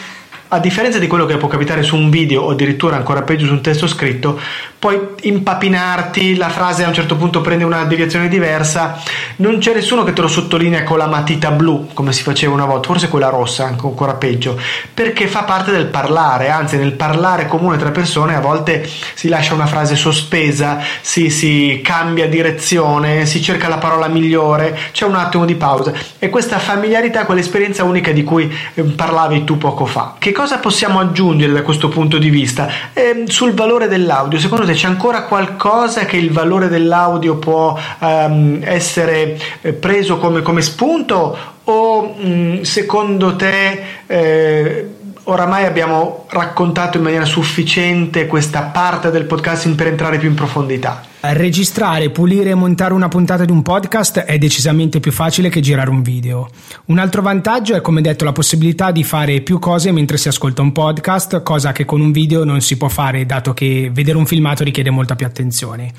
a 0.49 0.59
differenza 0.61 0.99
di 0.99 1.07
quello 1.07 1.27
che 1.27 1.37
può 1.37 1.49
capitare 1.49 1.83
su 1.83 1.95
un 1.95 2.09
video 2.09 2.43
o 2.43 2.51
addirittura 2.51 2.97
ancora 2.97 3.23
peggio 3.23 3.47
su 3.47 3.53
un 3.53 3.61
testo 3.61 3.87
scritto, 3.87 4.41
puoi 4.79 4.99
impapinarti, 5.23 6.37
la 6.37 6.49
frase 6.49 6.85
a 6.85 6.89
un 6.89 6.95
certo 6.95 7.17
punto 7.17 7.41
prende 7.41 7.65
una 7.65 7.85
deviazione 7.85 8.29
diversa, 8.29 9.01
non 9.37 9.59
c'è 9.59 9.75
nessuno 9.75 10.05
che 10.05 10.13
te 10.13 10.23
lo 10.23 10.29
sottolinea 10.29 10.85
con 10.85 10.99
la 10.99 11.07
matita 11.07 11.51
blu 11.51 11.89
come 11.93 12.13
si 12.13 12.23
faceva 12.23 12.55
una 12.55 12.65
volta, 12.65 12.87
forse 12.87 13.09
quella 13.09 13.29
rossa, 13.29 13.65
ancora 13.65 14.15
peggio, 14.15 14.59
perché 14.95 15.27
fa 15.27 15.43
parte 15.43 15.71
del 15.71 15.87
parlare, 15.87 16.49
anzi 16.49 16.77
nel 16.77 16.93
parlare 16.93 17.47
comune 17.47 17.77
tra 17.77 17.91
persone 17.91 18.35
a 18.35 18.41
volte 18.41 18.89
si 19.15 19.29
lascia 19.29 19.55
una 19.55 19.67
frase 19.67 19.97
sospesa, 19.97 20.79
si, 21.01 21.29
si 21.29 21.81
cambia 21.83 22.29
direzione, 22.29 23.27
si 23.27 23.43
cerca 23.43 23.69
la 23.69 23.79
parola 23.79 24.09
migliore, 24.09 24.79
c'è 24.93 25.05
un 25.05 25.17
attimo 25.17 25.45
di 25.45 25.57
pausa 25.57 25.93
e 26.19 26.29
questa 26.31 26.59
familiarità, 26.59 27.27
quell'esperienza 27.27 27.85
unica 27.85 28.13
di 28.13 28.25
cui 28.25 28.51
eh, 28.75 28.83
parlavi 28.83 29.45
tu 29.45 29.59
poco 29.59 29.85
fa. 29.85 30.15
Che 30.19 30.33
cosa 30.39 30.59
possiamo 30.59 31.01
aggiungere 31.01 31.53
da 31.53 31.63
questo 31.63 31.89
punto 31.89 32.17
di 32.17 32.31
vista? 32.31 32.69
Eh, 32.93 33.25
sul 33.27 33.55
valore 33.55 33.89
dell'audio, 33.89 34.39
secondo 34.39 34.65
te 34.65 34.73
c'è 34.73 34.87
ancora 34.87 35.25
qualcosa 35.25 36.05
che 36.05 36.17
il 36.17 36.31
valore 36.31 36.69
dell'audio 36.69 37.39
può 37.39 37.77
um, 37.99 38.61
essere 38.63 39.37
eh, 39.61 39.73
preso 39.73 40.19
come, 40.19 40.41
come 40.43 40.63
spunto 40.63 41.37
o 41.65 42.15
mh, 42.17 42.29
mm, 42.29 42.61
secondo 42.61 43.35
te 43.35 43.83
eh, 44.07 44.89
oramai 45.25 45.65
abbiamo 45.65 46.28
raccontato 46.31 46.99
in 46.99 47.03
maniera 47.03 47.25
sufficiente 47.25 48.27
questa 48.27 48.63
parte 48.63 49.11
del 49.11 49.25
podcasting 49.25 49.75
per 49.75 49.87
entrare 49.87 50.19
più 50.19 50.29
in 50.29 50.35
profondità? 50.35 51.03
Registrare, 51.21 52.11
pulire 52.11 52.51
e 52.51 52.55
montare 52.55 52.95
una 52.95 53.09
puntata 53.09 53.45
di 53.45 53.51
un 53.51 53.63
podcast 53.63 54.21
è 54.21 54.39
decisamente 54.39 55.01
più 55.01 55.11
facile 55.11 55.49
che 55.49 55.59
girare 55.59 55.91
un 55.91 56.01
video. 56.01 56.49
Un 56.87 56.99
altro 56.99 57.23
vantaggio 57.23 57.75
è, 57.75 57.81
come 57.81 58.01
detto, 58.01 58.25
la 58.25 58.31
possibilità 58.31 58.93
di 58.93 59.03
fare 59.03 59.41
più 59.41 59.59
cose 59.59 59.91
mentre 59.91 60.17
si 60.17 60.29
ascolta 60.29 60.63
un 60.63 60.71
podcast, 60.71 61.43
cosa 61.43 61.73
che 61.73 61.85
con 61.85 62.01
un 62.01 62.13
video 62.13 62.45
non 62.45 62.61
si 62.61 62.77
può 62.77 62.89
fare, 62.89 63.27
dato 63.27 63.53
che 63.53 63.91
vedere 63.93 64.17
un 64.17 64.27
filmato 64.27 64.63
richiede 64.63 64.91
molta 64.91 65.17
più 65.17 65.27
attenzione. 65.27 65.93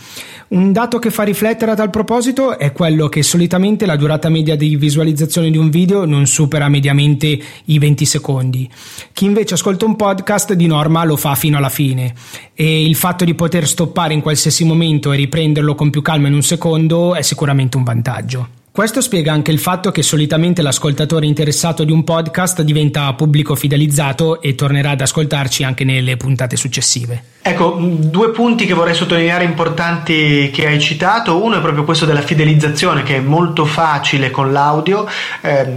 Un 0.50 0.72
dato 0.72 1.00
che 1.00 1.12
fa 1.12 1.24
riflettere 1.24 1.72
a 1.72 1.76
tal 1.76 1.90
proposito 1.90 2.58
è 2.58 2.72
quello 2.72 3.10
che 3.10 3.22
solitamente 3.22 3.86
la 3.86 3.98
durata 3.98 4.30
media 4.30 4.56
di 4.56 4.78
visualizzazione 4.78 5.52
di 5.52 5.58
un 5.58 5.70
video 5.70 6.06
non 6.06 6.28
supera 6.28 6.70
mediamente 6.70 7.38
i 7.66 7.78
20 7.78 8.06
secondi. 8.06 8.70
Chi 9.12 9.26
invece 9.26 9.56
ascolta 9.56 9.86
un 9.86 9.98
podcast 9.98 10.19
di 10.56 10.68
norma 10.68 11.04
lo 11.04 11.16
fa 11.16 11.36
fino 11.36 11.58
alla 11.58 11.70
fine 11.70 12.14
e 12.54 12.86
il 12.86 12.96
fatto 12.96 13.26
di 13.26 13.34
poter 13.34 13.68
stoppare 13.68 14.14
in 14.14 14.22
qualsiasi 14.22 14.64
momento 14.64 15.12
e 15.12 15.18
riprenderlo 15.18 15.76
con 15.76 15.90
più 15.90 16.02
calma 16.02 16.28
in 16.28 16.34
un 16.34 16.44
secondo 16.44 17.16
è 17.16 17.22
sicuramente 17.22 17.78
un 17.78 17.84
vantaggio. 17.84 18.48
Questo 18.72 19.02
spiega 19.02 19.34
anche 19.34 19.52
il 19.52 19.60
fatto 19.60 19.92
che 19.92 20.04
solitamente 20.04 20.62
l'ascoltatore 20.62 21.26
interessato 21.26 21.84
di 21.84 21.92
un 21.92 22.04
podcast 22.04 22.62
diventa 22.62 23.12
pubblico 23.14 23.56
fidelizzato 23.56 24.42
e 24.42 24.56
tornerà 24.56 24.92
ad 24.92 25.02
ascoltarci 25.02 25.64
anche 25.64 25.84
nelle 25.84 26.16
puntate 26.16 26.56
successive. 26.56 27.24
Ecco, 27.42 27.78
due 27.80 28.30
punti 28.30 28.66
che 28.66 28.74
vorrei 28.74 28.94
sottolineare 28.94 29.44
importanti 29.44 30.50
che 30.54 30.68
hai 30.68 30.80
citato. 30.80 31.44
Uno 31.44 31.58
è 31.58 31.62
proprio 31.62 31.84
questo 31.84 32.06
della 32.06 32.22
fidelizzazione, 32.22 33.04
che 33.04 33.18
è 33.18 33.20
molto 33.20 33.66
facile 33.66 34.30
con 34.30 34.54
l'audio. 34.54 35.06
Eh, 35.42 35.68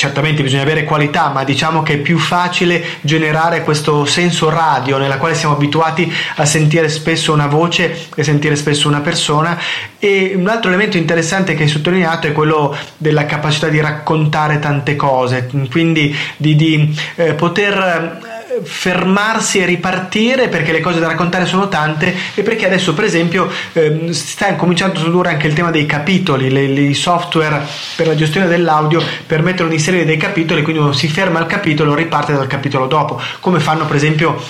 certamente 0.00 0.42
bisogna 0.42 0.62
avere 0.62 0.84
qualità, 0.84 1.28
ma 1.28 1.44
diciamo 1.44 1.82
che 1.82 1.92
è 1.92 1.98
più 1.98 2.16
facile 2.16 2.82
generare 3.02 3.62
questo 3.62 4.06
senso 4.06 4.48
radio 4.48 4.96
nella 4.96 5.18
quale 5.18 5.34
siamo 5.34 5.54
abituati 5.54 6.10
a 6.36 6.46
sentire 6.46 6.88
spesso 6.88 7.34
una 7.34 7.48
voce 7.48 8.08
e 8.14 8.24
sentire 8.24 8.56
spesso 8.56 8.88
una 8.88 9.00
persona. 9.00 9.60
E 9.98 10.32
un 10.34 10.48
altro 10.48 10.70
elemento 10.70 10.96
interessante 10.96 11.54
che 11.54 11.64
hai 11.64 11.68
sottolineato 11.68 12.26
è 12.26 12.32
quello 12.32 12.74
della 12.96 13.26
capacità 13.26 13.68
di 13.68 13.78
raccontare 13.78 14.58
tante 14.58 14.96
cose, 14.96 15.50
quindi 15.70 16.16
di, 16.38 16.56
di 16.56 16.98
eh, 17.16 17.34
poter 17.34 18.29
fermarsi 18.62 19.58
e 19.58 19.64
ripartire 19.64 20.48
perché 20.48 20.72
le 20.72 20.80
cose 20.80 20.98
da 20.98 21.06
raccontare 21.06 21.46
sono 21.46 21.68
tante 21.68 22.14
e 22.34 22.42
perché 22.42 22.66
adesso 22.66 22.94
per 22.94 23.04
esempio 23.04 23.48
ehm, 23.72 24.10
sta 24.10 24.54
cominciando 24.56 24.98
a 24.98 25.02
produrre 25.02 25.30
anche 25.30 25.46
il 25.46 25.52
tema 25.52 25.70
dei 25.70 25.86
capitoli, 25.86 26.88
i 26.88 26.94
software 26.94 27.64
per 27.96 28.06
la 28.06 28.14
gestione 28.14 28.46
dell'audio 28.46 29.02
permettono 29.26 29.68
di 29.68 29.76
inserire 29.76 30.04
dei 30.04 30.16
capitoli, 30.16 30.62
quindi 30.62 30.82
uno 30.82 30.92
si 30.92 31.08
ferma 31.08 31.38
al 31.38 31.46
capitolo 31.46 31.94
riparte 31.94 32.32
dal 32.32 32.46
capitolo 32.46 32.86
dopo, 32.86 33.20
come 33.40 33.60
fanno 33.60 33.86
per 33.86 33.96
esempio 33.96 34.42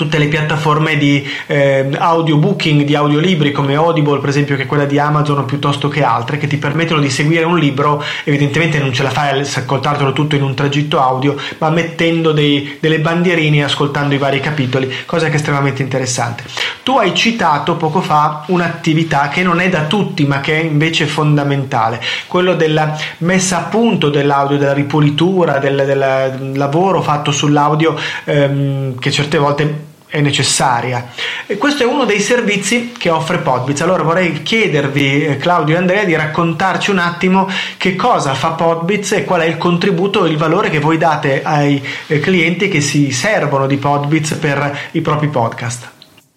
tutte 0.00 0.16
le 0.16 0.28
piattaforme 0.28 0.96
di 0.96 1.28
eh, 1.46 1.90
audiobooking, 1.94 2.84
di 2.84 2.94
audiolibri 2.94 3.52
come 3.52 3.74
Audible 3.74 4.18
per 4.18 4.30
esempio 4.30 4.56
che 4.56 4.62
è 4.62 4.66
quella 4.66 4.86
di 4.86 4.98
Amazon 4.98 5.44
piuttosto 5.44 5.88
che 5.88 6.02
altre 6.02 6.38
che 6.38 6.46
ti 6.46 6.56
permettono 6.56 7.02
di 7.02 7.10
seguire 7.10 7.44
un 7.44 7.58
libro 7.58 8.02
evidentemente 8.24 8.78
non 8.78 8.94
ce 8.94 9.02
la 9.02 9.10
fai 9.10 9.28
a 9.28 9.42
ascoltartelo 9.42 10.14
tutto 10.14 10.36
in 10.36 10.42
un 10.42 10.54
tragitto 10.54 11.02
audio 11.02 11.36
ma 11.58 11.68
mettendo 11.68 12.32
dei, 12.32 12.78
delle 12.80 13.00
bandierine 13.00 13.58
e 13.58 13.62
ascoltando 13.64 14.14
i 14.14 14.16
vari 14.18 14.40
capitoli 14.40 14.90
cosa 15.04 15.26
che 15.26 15.32
è 15.32 15.34
estremamente 15.34 15.82
interessante. 15.82 16.44
Tu 16.82 16.96
hai 16.96 17.14
citato 17.14 17.76
poco 17.76 18.00
fa 18.00 18.44
un'attività 18.46 19.28
che 19.28 19.42
non 19.42 19.60
è 19.60 19.68
da 19.68 19.82
tutti 19.82 20.24
ma 20.24 20.40
che 20.40 20.60
è 20.60 20.64
invece 20.64 21.04
fondamentale 21.04 22.00
quello 22.26 22.54
della 22.54 22.96
messa 23.18 23.58
a 23.58 23.62
punto 23.64 24.08
dell'audio 24.08 24.56
della 24.56 24.72
ripulitura 24.72 25.58
del, 25.58 25.84
del 25.84 26.56
lavoro 26.56 27.02
fatto 27.02 27.30
sull'audio 27.30 27.94
ehm, 28.24 28.98
che 28.98 29.10
certe 29.10 29.36
volte 29.36 29.88
è 30.10 30.20
necessaria. 30.20 31.12
E 31.46 31.56
questo 31.56 31.84
è 31.84 31.86
uno 31.86 32.04
dei 32.04 32.20
servizi 32.20 32.92
che 32.92 33.08
offre 33.08 33.38
Podbits. 33.38 33.80
Allora 33.80 34.02
vorrei 34.02 34.42
chiedervi, 34.42 35.24
eh, 35.24 35.36
Claudio 35.36 35.76
e 35.76 35.78
Andrea, 35.78 36.04
di 36.04 36.14
raccontarci 36.14 36.90
un 36.90 36.98
attimo 36.98 37.48
che 37.78 37.94
cosa 37.96 38.34
fa 38.34 38.50
Podbits 38.50 39.12
e 39.12 39.24
qual 39.24 39.42
è 39.42 39.46
il 39.46 39.56
contributo 39.56 40.26
e 40.26 40.30
il 40.30 40.36
valore 40.36 40.68
che 40.68 40.80
voi 40.80 40.98
date 40.98 41.42
ai 41.42 41.82
eh, 42.08 42.18
clienti 42.18 42.68
che 42.68 42.80
si 42.80 43.12
servono 43.12 43.66
di 43.66 43.76
Podbits 43.76 44.34
per 44.34 44.88
i 44.92 45.00
propri 45.00 45.28
podcast. 45.28 45.90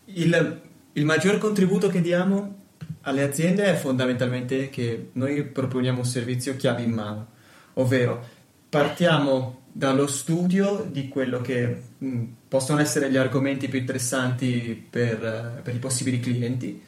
Il, 0.05 0.61
il 0.93 1.05
maggior 1.05 1.39
contributo 1.39 1.89
che 1.89 1.99
diamo 1.99 2.61
alle 3.01 3.23
aziende 3.23 3.65
è 3.65 3.73
fondamentalmente 3.73 4.69
che 4.69 5.09
noi 5.13 5.43
proponiamo 5.43 5.99
un 5.99 6.05
servizio 6.05 6.55
chiave 6.55 6.83
in 6.83 6.91
mano, 6.91 7.27
ovvero 7.73 8.23
partiamo 8.69 9.61
dallo 9.71 10.05
studio 10.05 10.87
di 10.89 11.07
quello 11.07 11.41
che 11.41 11.81
mh, 11.97 12.23
possono 12.53 12.81
essere 12.81 13.09
gli 13.09 13.17
argomenti 13.17 13.67
più 13.67 13.79
interessanti 13.79 14.85
per, 14.87 15.61
per 15.63 15.73
i 15.73 15.79
possibili 15.79 16.19
clienti, 16.19 16.79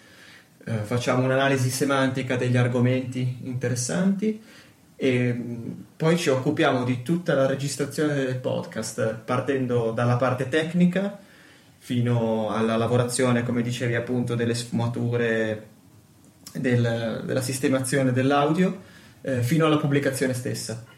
eh, 0.63 0.71
facciamo 0.83 1.23
un'analisi 1.23 1.71
semantica 1.71 2.35
degli 2.35 2.55
argomenti 2.55 3.39
interessanti 3.41 4.39
e 4.95 5.33
mh, 5.33 5.85
poi 5.97 6.17
ci 6.17 6.29
occupiamo 6.29 6.83
di 6.83 7.01
tutta 7.01 7.33
la 7.33 7.47
registrazione 7.47 8.13
del 8.13 8.35
podcast, 8.35 9.15
partendo 9.25 9.89
dalla 9.89 10.17
parte 10.17 10.49
tecnica 10.49 11.17
fino 11.79 12.51
alla 12.51 12.77
lavorazione, 12.77 13.41
come 13.41 13.63
dicevi 13.63 13.95
appunto, 13.95 14.35
delle 14.35 14.53
sfumature, 14.53 15.65
del, 16.53 17.23
della 17.25 17.41
sistemazione 17.41 18.11
dell'audio, 18.11 18.81
eh, 19.21 19.41
fino 19.41 19.65
alla 19.65 19.77
pubblicazione 19.77 20.35
stessa. 20.35 20.93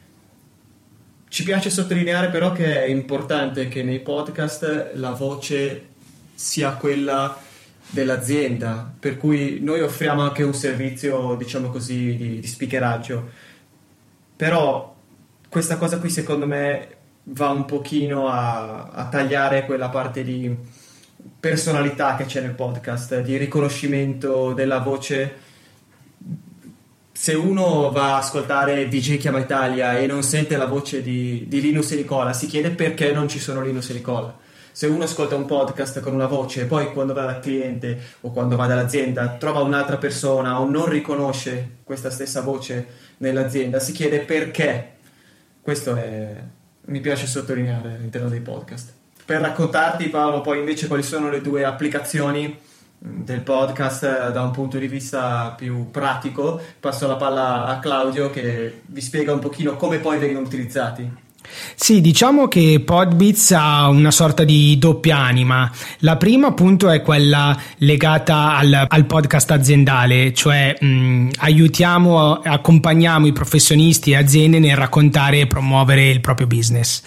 Ci 1.30 1.44
piace 1.44 1.70
sottolineare 1.70 2.30
però 2.30 2.52
che 2.54 2.84
è 2.84 2.88
importante 2.88 3.68
che 3.68 3.84
nei 3.84 4.00
podcast 4.00 4.92
la 4.94 5.12
voce 5.12 5.88
sia 6.34 6.72
quella 6.74 7.38
dell'azienda, 7.90 8.94
per 8.98 9.18
cui 9.18 9.60
noi 9.62 9.82
offriamo 9.82 10.22
anche 10.22 10.44
un 10.44 10.54
servizio, 10.54 11.36
diciamo 11.36 11.70
così, 11.70 12.16
di, 12.16 12.40
di 12.40 12.48
speakeraggio. 12.48 13.30
Però 14.36 14.96
questa 15.50 15.78
cosa 15.78 16.00
qui 16.00 16.10
secondo 16.10 16.46
me 16.46 16.96
va 17.24 17.50
un 17.50 17.66
pochino 17.66 18.30
a, 18.30 18.90
a 18.90 19.08
tagliare 19.08 19.66
quella 19.66 19.90
parte 19.90 20.24
di 20.24 20.56
personalità 21.40 22.16
che 22.16 22.26
c'è 22.26 22.42
nel 22.42 22.54
podcast, 22.54 23.20
di 23.22 23.38
riconoscimento 23.38 24.54
della 24.54 24.80
voce 24.80 25.46
se 27.20 27.34
uno 27.34 27.90
va 27.90 28.14
a 28.14 28.18
ascoltare 28.18 28.88
DJ 28.88 29.18
Chiama 29.18 29.40
Italia 29.40 29.98
e 29.98 30.06
non 30.06 30.22
sente 30.22 30.56
la 30.56 30.68
voce 30.68 31.02
di, 31.02 31.46
di, 31.48 31.62
Linus 31.62 31.92
e 31.92 31.96
Nicola, 31.96 32.32
si 32.32 32.46
chiede 32.46 32.70
perché 32.70 33.12
non 33.12 33.28
ci 33.28 33.40
sono 33.40 33.64
Linus 33.64 33.90
e 33.90 33.94
Nicola. 33.94 34.38
Se 34.72 34.86
uno 34.86 35.04
ascolta 35.04 35.36
un 35.36 35.46
podcast 35.46 36.00
con 36.02 36.14
una 36.14 36.28
voce 36.28 36.62
e 36.62 36.66
poi 36.66 36.94
quando 36.94 37.14
va 37.14 37.26
dal 37.26 37.40
cliente 37.40 38.00
o 38.22 38.30
quando 38.30 38.56
va 38.56 38.68
dall'azienda 38.68 39.30
trova 39.30 39.62
un'altra 39.62 39.98
persona 39.98 40.62
o 40.62 40.70
non 40.70 40.88
riconosce 40.88 41.78
questa 41.84 42.12
stessa 42.12 42.42
voce 42.42 42.86
nell'azienda, 43.18 43.80
si 43.80 43.94
chiede 43.94 44.20
perché. 44.20 44.92
Questo 45.60 45.96
è, 45.96 46.36
mi 46.82 47.00
piace 47.00 47.26
sottolineare 47.26 47.96
all'interno 47.96 48.30
dei 48.30 48.42
podcast. 48.42 48.94
Per 49.26 49.42
raccontarti 49.42 50.10
Paolo 50.10 50.42
poi 50.42 50.60
invece 50.60 50.86
quali 50.86 51.04
sono 51.04 51.32
le 51.32 51.42
due 51.42 51.66
applicazioni 51.66 52.60
del 53.00 53.42
podcast 53.42 54.04
eh, 54.04 54.32
da 54.32 54.42
un 54.42 54.52
punto 54.52 54.78
di 54.78 54.88
vista 54.88 55.54
più 55.56 55.92
pratico, 55.92 56.60
passo 56.80 57.08
la 57.08 57.16
palla 57.16 57.66
a 57.66 57.80
Claudio 57.80 58.30
che 58.30 58.82
vi 58.86 59.02
spiega 59.02 59.34
un 59.34 59.40
pochino 59.40 59.76
come 59.76 60.00
poi 60.00 60.18
vengono 60.18 60.46
utilizzati. 60.46 61.26
Sì, 61.76 62.02
diciamo 62.02 62.48
che 62.48 62.82
Podbits 62.84 63.52
ha 63.52 63.88
una 63.88 64.12
sorta 64.12 64.44
di 64.44 64.78
doppia 64.78 65.18
anima. 65.18 65.72
La 66.00 66.18
prima 66.18 66.48
appunto 66.48 66.90
è 66.90 67.02
quella 67.02 67.58
legata 67.78 68.56
al, 68.56 68.86
al 68.88 69.06
podcast 69.06 69.52
aziendale, 69.52 70.34
cioè 70.34 70.76
mh, 70.80 71.30
aiutiamo, 71.38 72.40
accompagniamo 72.44 73.28
i 73.28 73.34
professionisti 73.34 74.12
e 74.12 74.16
aziende 74.18 74.60
nel 74.60 74.76
raccontare 74.76 75.40
e 75.40 75.48
promuovere 75.48 76.10
il 76.10 76.22
proprio 76.22 76.48
business. 76.48 77.02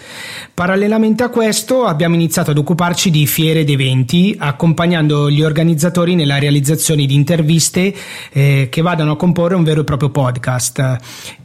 Parallelamente 0.53 1.23
a 1.23 1.29
questo 1.29 1.85
abbiamo 1.85 2.15
iniziato 2.15 2.51
ad 2.51 2.57
occuparci 2.57 3.09
di 3.09 3.25
fiere 3.27 3.61
ed 3.61 3.69
eventi, 3.69 4.35
accompagnando 4.37 5.29
gli 5.29 5.41
organizzatori 5.41 6.15
nella 6.15 6.39
realizzazione 6.39 7.05
di 7.05 7.13
interviste 7.13 7.93
eh, 8.31 8.67
che 8.69 8.81
vadano 8.81 9.11
a 9.11 9.17
comporre 9.17 9.55
un 9.55 9.63
vero 9.63 9.81
e 9.81 9.83
proprio 9.83 10.09
podcast. 10.09 10.97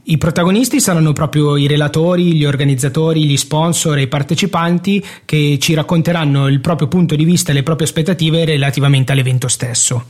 I 0.08 0.18
protagonisti 0.18 0.80
saranno 0.80 1.12
proprio 1.12 1.56
i 1.56 1.66
relatori, 1.66 2.34
gli 2.34 2.44
organizzatori, 2.44 2.84
gli 3.24 3.36
sponsor 3.36 3.98
e 3.98 4.02
i 4.02 4.06
partecipanti 4.08 5.04
che 5.24 5.58
ci 5.60 5.74
racconteranno 5.74 6.48
il 6.48 6.60
proprio 6.60 6.88
punto 6.88 7.14
di 7.14 7.24
vista 7.24 7.50
e 7.50 7.54
le 7.54 7.62
proprie 7.62 7.86
aspettative 7.86 8.44
relativamente 8.44 9.12
all'evento 9.12 9.48
stesso. 9.48 10.04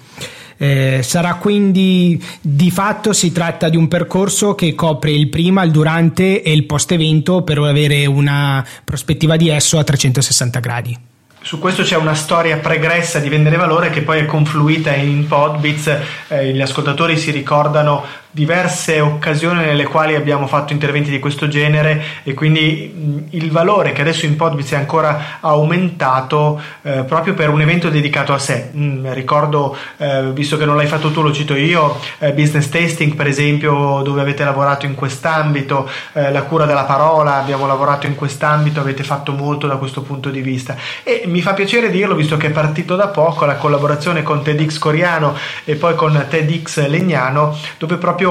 Eh, 0.59 1.01
sarà 1.03 1.35
quindi 1.35 2.23
di 2.41 2.71
fatto 2.71 3.13
si 3.13 3.31
tratta 3.31 3.69
di 3.69 3.77
un 3.77 3.89
percorso 3.89 4.55
che 4.55 4.75
copre 4.75 5.11
il 5.11 5.29
prima, 5.29 5.63
il 5.63 5.71
durante 5.71 6.43
e 6.43 6.53
il 6.53 6.65
post 6.65 6.93
evento 6.93 7.43
per 7.43 7.59
avere 7.59 8.07
una 8.07 8.67
prospettiva 8.85 9.37
di 9.37 9.51
esso 9.51 9.79
a 9.79 9.85
360 9.85 10.61
gradi. 10.61 10.99
Su 11.47 11.61
questo 11.61 11.85
c'è 11.85 11.95
una 11.95 12.15
storia 12.15 12.57
pregressa 12.57 13.21
di 13.21 13.29
vendere 13.29 13.57
valore 13.57 13.91
che 13.91 14.03
poi 14.03 14.19
è 14.19 14.25
confluita 14.25 14.93
in 14.97 15.29
Podbits, 15.29 15.97
eh, 16.27 16.53
gli 16.53 16.61
ascoltatori 16.61 17.17
si 17.17 17.31
ricordano 17.31 18.05
diverse 18.37 19.01
occasioni 19.01 19.65
nelle 19.65 19.85
quali 19.85 20.15
abbiamo 20.15 20.47
fatto 20.47 20.75
interventi 20.75 21.09
di 21.09 21.19
questo 21.19 21.49
genere 21.49 22.05
e 22.23 22.35
quindi 22.35 23.25
il 23.31 23.51
valore 23.51 23.93
che 23.93 24.03
adesso 24.03 24.27
in 24.27 24.37
Podbiz 24.37 24.73
è 24.73 24.77
ancora 24.77 25.39
aumentato 25.41 26.61
eh, 26.83 27.05
proprio 27.05 27.33
per 27.33 27.49
un 27.49 27.63
evento 27.63 27.89
dedicato 27.89 28.35
a 28.35 28.39
sé. 28.39 28.73
Mm, 28.77 29.11
ricordo, 29.13 29.75
eh, 29.97 30.33
visto 30.33 30.59
che 30.59 30.67
non 30.67 30.77
l'hai 30.77 30.87
fatto 30.87 31.11
tu, 31.11 31.23
lo 31.23 31.33
cito 31.33 31.55
io, 31.55 31.99
eh, 32.19 32.35
Business 32.35 32.69
Tasting 32.69 33.15
per 33.15 33.27
esempio, 33.27 34.03
dove 34.05 34.21
avete 34.21 34.45
lavorato 34.45 34.85
in 34.85 34.95
quest'ambito, 34.95 35.89
eh, 36.13 36.31
la 36.31 36.43
cura 36.43 36.67
della 36.67 36.85
parola, 36.85 37.37
abbiamo 37.37 37.67
lavorato 37.67 38.05
in 38.05 38.17
quest'ambito, 38.17 38.81
avete 38.81 39.03
fatto 39.03 39.33
molto 39.33 39.67
da 39.67 39.77
questo 39.77 40.03
punto 40.03 40.29
di 40.29 40.43
vista 40.43 40.77
e 41.05 41.23
mi 41.25 41.41
fa 41.41 41.55
piacere 41.55 41.89
dirlo 41.89 42.15
visto 42.15 42.37
che 42.37 42.49
è 42.49 42.51
partito 42.51 42.97
da 42.97 43.09
poco 43.09 43.47
la 43.47 43.57
collaborazione 43.57 44.23
con 44.23 44.43
TEDx 44.43 44.77
Coriano 44.77 45.35
e 45.65 45.77
poi 45.77 45.95
con 45.95 46.23
TEDx 46.29 46.87
Legnano, 46.87 47.57
dove 47.79 47.97
proprio 47.97 48.25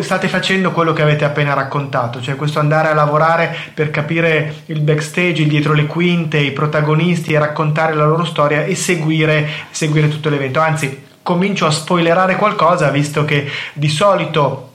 state 0.00 0.28
facendo 0.28 0.70
quello 0.72 0.92
che 0.92 1.02
avete 1.02 1.24
appena 1.24 1.54
raccontato, 1.54 2.20
cioè 2.20 2.36
questo 2.36 2.58
andare 2.58 2.88
a 2.88 2.94
lavorare 2.94 3.54
per 3.74 3.90
capire 3.90 4.62
il 4.66 4.80
backstage, 4.80 5.42
il 5.42 5.48
dietro 5.48 5.72
le 5.72 5.86
quinte, 5.86 6.38
i 6.38 6.52
protagonisti 6.52 7.32
e 7.32 7.38
raccontare 7.38 7.94
la 7.94 8.04
loro 8.04 8.24
storia 8.24 8.64
e 8.64 8.74
seguire, 8.74 9.48
seguire 9.70 10.08
tutto 10.08 10.28
l'evento. 10.28 10.60
Anzi, 10.60 11.06
comincio 11.22 11.66
a 11.66 11.70
spoilerare 11.70 12.36
qualcosa, 12.36 12.90
visto 12.90 13.24
che 13.24 13.50
di 13.72 13.88
solito 13.88 14.67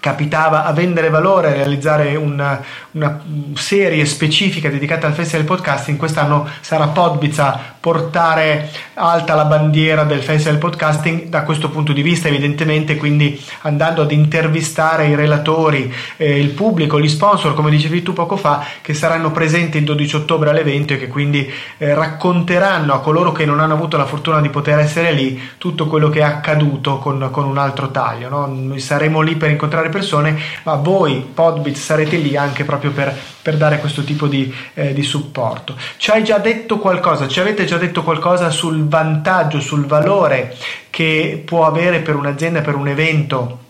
capitava 0.00 0.64
a 0.64 0.72
vendere 0.72 1.10
valore, 1.10 1.48
a 1.48 1.54
realizzare 1.54 2.14
una, 2.16 2.62
una, 2.92 3.20
serie 3.54 4.04
specifica 4.06 4.68
dedicata 4.68 5.06
al 5.06 5.14
festival 5.14 5.44
del 5.44 5.56
podcasting. 5.56 5.98
Quest'anno 5.98 6.48
sarà 6.60 6.86
Podbiz 6.88 7.38
a 7.38 7.76
portare 7.80 8.70
alta 8.94 9.34
la 9.34 9.44
bandiera 9.44 10.04
del 10.04 10.22
festival 10.22 10.58
del 10.58 10.70
podcasting 10.70 11.24
da 11.24 11.42
questo 11.42 11.70
punto 11.70 11.92
di 11.92 12.02
vista, 12.02 12.28
evidentemente, 12.28 12.96
quindi 12.96 13.40
andando 13.62 14.02
ad 14.02 14.12
intervistare 14.12 15.08
i 15.08 15.14
relatori, 15.14 15.92
eh, 16.16 16.38
il 16.38 16.50
pubblico, 16.50 17.00
gli 17.00 17.08
sponsor, 17.08 17.54
come 17.54 17.70
dicevi 17.70 18.02
tu 18.02 18.12
poco 18.12 18.36
fa, 18.36 18.64
che 18.82 18.94
saranno 18.94 19.32
presenti 19.32 19.78
il 19.78 19.84
12 19.84 20.16
ottobre 20.16 20.50
all'evento 20.50 20.92
e 20.92 20.98
che 20.98 21.08
quindi 21.08 21.50
eh, 21.78 21.94
racconteranno 21.94 22.92
a 22.92 23.00
coloro 23.00 23.32
che 23.32 23.44
non 23.44 23.60
hanno 23.60 23.74
avuto 23.74 23.96
la 23.96 24.06
fortuna 24.06 24.40
di 24.40 24.48
poter 24.48 24.78
essere 24.78 25.12
lì 25.12 25.40
tutto 25.58 25.86
quello 25.86 26.08
che 26.08 26.20
è 26.20 26.24
accaduto 26.24 26.98
con, 26.98 27.28
con 27.30 27.44
un 27.44 27.58
altro 27.58 27.90
taglio. 27.90 28.28
No? 28.28 28.46
Noi 28.46 28.80
saremo 28.80 29.20
lì 29.20 29.36
per 29.36 29.50
incontrare 29.50 29.87
altre 29.88 29.98
persone, 29.98 30.38
ma 30.62 30.74
voi 30.74 31.26
Podbit 31.34 31.76
sarete 31.76 32.16
lì 32.16 32.36
anche 32.36 32.64
proprio 32.64 32.92
per, 32.92 33.14
per 33.42 33.56
dare 33.56 33.80
questo 33.80 34.04
tipo 34.04 34.26
di, 34.26 34.52
eh, 34.74 34.92
di, 34.92 35.02
supporto. 35.02 35.76
Ci 35.96 36.10
hai 36.10 36.22
già 36.22 36.38
detto 36.38 36.78
qualcosa, 36.78 37.26
ci 37.26 37.40
avete 37.40 37.64
già 37.64 37.78
detto 37.78 38.02
qualcosa 38.02 38.50
sul 38.50 38.86
vantaggio, 38.86 39.60
sul 39.60 39.86
valore 39.86 40.56
che 40.90 41.42
può 41.44 41.66
avere 41.66 42.00
per 42.00 42.14
un'azienda, 42.14 42.60
per 42.60 42.74
un 42.74 42.88
evento? 42.88 43.66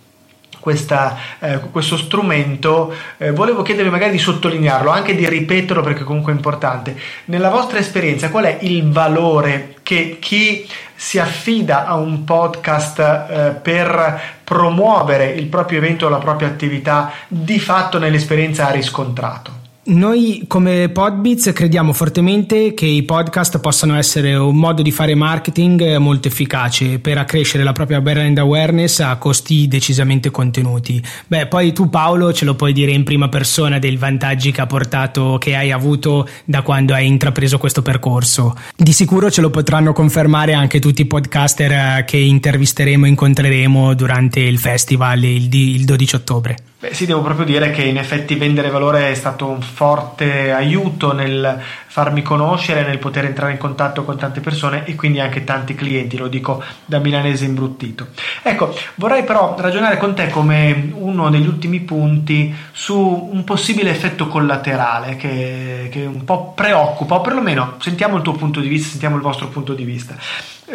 Questa, 0.68 1.16
eh, 1.38 1.60
questo 1.72 1.96
strumento, 1.96 2.92
eh, 3.16 3.30
volevo 3.30 3.62
chiedervi 3.62 3.88
magari 3.88 4.10
di 4.10 4.18
sottolinearlo, 4.18 4.90
anche 4.90 5.14
di 5.14 5.26
ripeterlo 5.26 5.82
perché 5.82 6.04
comunque 6.04 6.30
è 6.30 6.34
importante. 6.34 6.94
Nella 7.24 7.48
vostra 7.48 7.78
esperienza, 7.78 8.28
qual 8.28 8.44
è 8.44 8.58
il 8.60 8.92
valore 8.92 9.76
che 9.82 10.18
chi 10.20 10.68
si 10.94 11.18
affida 11.18 11.86
a 11.86 11.94
un 11.94 12.24
podcast 12.24 12.98
eh, 12.98 13.58
per 13.62 14.20
promuovere 14.44 15.30
il 15.30 15.46
proprio 15.46 15.78
evento 15.78 16.04
o 16.04 16.10
la 16.10 16.18
propria 16.18 16.48
attività 16.48 17.12
di 17.28 17.58
fatto 17.58 17.98
nell'esperienza 17.98 18.66
ha 18.66 18.70
riscontrato? 18.70 19.57
Noi 19.88 20.44
come 20.46 20.90
Podbits 20.90 21.50
crediamo 21.54 21.94
fortemente 21.94 22.74
che 22.74 22.84
i 22.84 23.04
podcast 23.04 23.58
possano 23.58 23.96
essere 23.96 24.34
un 24.34 24.54
modo 24.54 24.82
di 24.82 24.90
fare 24.90 25.14
marketing 25.14 25.96
molto 25.96 26.28
efficace 26.28 26.98
per 26.98 27.16
accrescere 27.16 27.64
la 27.64 27.72
propria 27.72 28.02
brand 28.02 28.36
awareness 28.36 29.00
a 29.00 29.16
costi 29.16 29.66
decisamente 29.66 30.30
contenuti. 30.30 31.02
Beh, 31.26 31.46
poi 31.46 31.72
tu 31.72 31.88
Paolo 31.88 32.34
ce 32.34 32.44
lo 32.44 32.54
puoi 32.54 32.74
dire 32.74 32.90
in 32.90 33.02
prima 33.02 33.30
persona 33.30 33.78
dei 33.78 33.96
vantaggi 33.96 34.52
che 34.52 34.60
ha 34.60 34.66
portato, 34.66 35.38
che 35.38 35.56
hai 35.56 35.72
avuto 35.72 36.28
da 36.44 36.60
quando 36.60 36.92
hai 36.92 37.06
intrapreso 37.06 37.56
questo 37.56 37.80
percorso. 37.80 38.54
Di 38.76 38.92
sicuro 38.92 39.30
ce 39.30 39.40
lo 39.40 39.48
potranno 39.48 39.94
confermare 39.94 40.52
anche 40.52 40.80
tutti 40.80 41.00
i 41.00 41.06
podcaster 41.06 41.72
eh, 41.72 42.04
che 42.06 42.18
intervisteremo 42.18 43.06
e 43.06 43.08
incontreremo 43.08 43.94
durante 43.94 44.40
il 44.40 44.58
festival 44.58 45.24
il, 45.24 45.48
il 45.50 45.86
12 45.86 46.14
ottobre. 46.14 46.56
Beh, 46.80 46.94
sì, 46.94 47.06
devo 47.06 47.22
proprio 47.22 47.44
dire 47.44 47.72
che 47.72 47.82
in 47.82 47.98
effetti 47.98 48.36
vendere 48.36 48.70
valore 48.70 49.10
è 49.10 49.14
stato 49.14 49.48
un 49.48 49.60
forte 49.60 50.52
aiuto 50.52 51.12
nel 51.12 51.60
farmi 51.88 52.22
conoscere, 52.22 52.86
nel 52.86 52.98
poter 52.98 53.24
entrare 53.24 53.50
in 53.50 53.58
contatto 53.58 54.04
con 54.04 54.16
tante 54.16 54.38
persone 54.38 54.84
e 54.86 54.94
quindi 54.94 55.18
anche 55.18 55.42
tanti 55.42 55.74
clienti, 55.74 56.16
lo 56.16 56.28
dico 56.28 56.62
da 56.84 57.00
milanese 57.00 57.46
imbruttito. 57.46 58.10
Ecco, 58.44 58.72
vorrei 58.94 59.24
però 59.24 59.56
ragionare 59.58 59.96
con 59.96 60.14
te 60.14 60.28
come 60.28 60.92
uno 60.94 61.30
degli 61.30 61.48
ultimi 61.48 61.80
punti 61.80 62.54
su 62.70 63.28
un 63.28 63.42
possibile 63.42 63.90
effetto 63.90 64.28
collaterale 64.28 65.16
che, 65.16 65.88
che 65.90 66.04
un 66.04 66.22
po' 66.22 66.52
preoccupa, 66.52 67.16
o 67.16 67.20
perlomeno 67.22 67.74
sentiamo 67.80 68.18
il 68.18 68.22
tuo 68.22 68.34
punto 68.34 68.60
di 68.60 68.68
vista, 68.68 68.90
sentiamo 68.90 69.16
il 69.16 69.22
vostro 69.22 69.48
punto 69.48 69.74
di 69.74 69.82
vista 69.82 70.14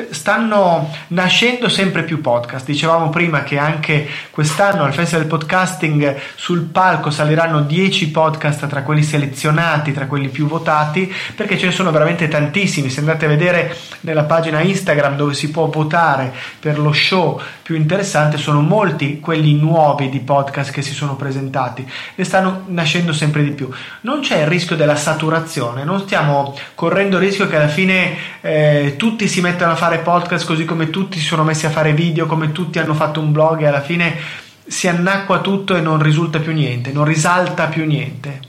stanno 0.10 0.90
nascendo 1.10 1.70
sempre 1.70 2.04
più 2.04 2.20
podcast. 2.20 2.66
Dicevamo 2.66 3.10
prima 3.10 3.44
che 3.44 3.58
anche 3.58 4.08
quest'anno 4.32 4.84
al 4.84 4.94
Festival 4.94 5.28
Podcasting 5.28 6.20
sul 6.36 6.62
palco 6.64 7.12
saliranno 7.12 7.62
10 7.62 8.10
podcast 8.10 8.68
tra 8.68 8.82
quelli 8.82 9.04
selezionati, 9.04 9.94
tra 9.94 10.08
quelli 10.08 10.30
più 10.30 10.48
votati, 10.48 11.14
perché 11.36 11.58
ce 11.58 11.68
ne 11.68 11.72
sono 11.72 11.92
veramente 11.92 12.28
tantissimi. 12.28 12.90
Se 12.90 13.02
andate 13.02 13.26
a 13.26 13.30
vedere 13.30 13.78
nella 14.02 14.24
pagina 14.24 14.62
Instagram 14.62 15.16
dove 15.16 15.36
si 15.36 15.52
può 15.52 15.68
votare 15.68 16.34
per 16.60 16.80
lo 16.80 16.92
show 16.92 17.40
più 17.62 17.76
interessante, 17.76 18.38
sono 18.38 18.62
molti 18.62 19.20
quelli 19.20 19.54
nuovi 19.54 20.10
di 20.10 20.20
podcast 20.22 20.72
che 20.72 20.82
si 20.82 20.94
sono 20.94 21.16
presentati. 21.16 21.88
Ne 22.16 22.24
stanno 22.24 22.64
nascendo 22.68 23.14
sempre 23.14 23.44
di 23.44 23.52
più. 23.52 23.70
Non 24.02 24.22
c'è 24.22 24.40
il 24.42 24.48
rischio 24.48 24.76
della 24.76 24.96
saturazione, 24.96 25.84
non 25.84 26.02
stiamo 26.02 26.58
correndo 26.74 27.18
il 27.18 27.24
rischio 27.24 27.48
che 27.48 27.58
alla 27.58 27.68
fine 27.68 28.16
eh, 28.42 28.96
tutti 28.98 29.28
si 29.28 29.40
mettano 29.40 29.74
a 29.74 29.76
podcast 30.00 30.46
così 30.46 30.66
come 30.66 30.90
tutti 30.90 31.20
si 31.20 31.26
sono 31.26 31.44
messi 31.44 31.66
a 31.66 31.70
fare 31.70 31.94
video, 31.94 32.26
come 32.26 32.52
tutti 32.52 32.80
hanno 32.80 32.94
fatto 32.94 33.20
un 33.20 33.32
blog 33.32 33.62
e 33.62 33.68
alla 33.68 33.82
fine 33.82 34.16
si 34.66 34.88
annacqua 34.88 35.42
tutto 35.42 35.76
e 35.76 35.82
non 35.82 36.02
risulta 36.02 36.40
più 36.40 36.54
niente, 36.54 36.92
non 36.92 37.06
risalta 37.06 37.68
più 37.68 37.86
niente. 37.86 38.40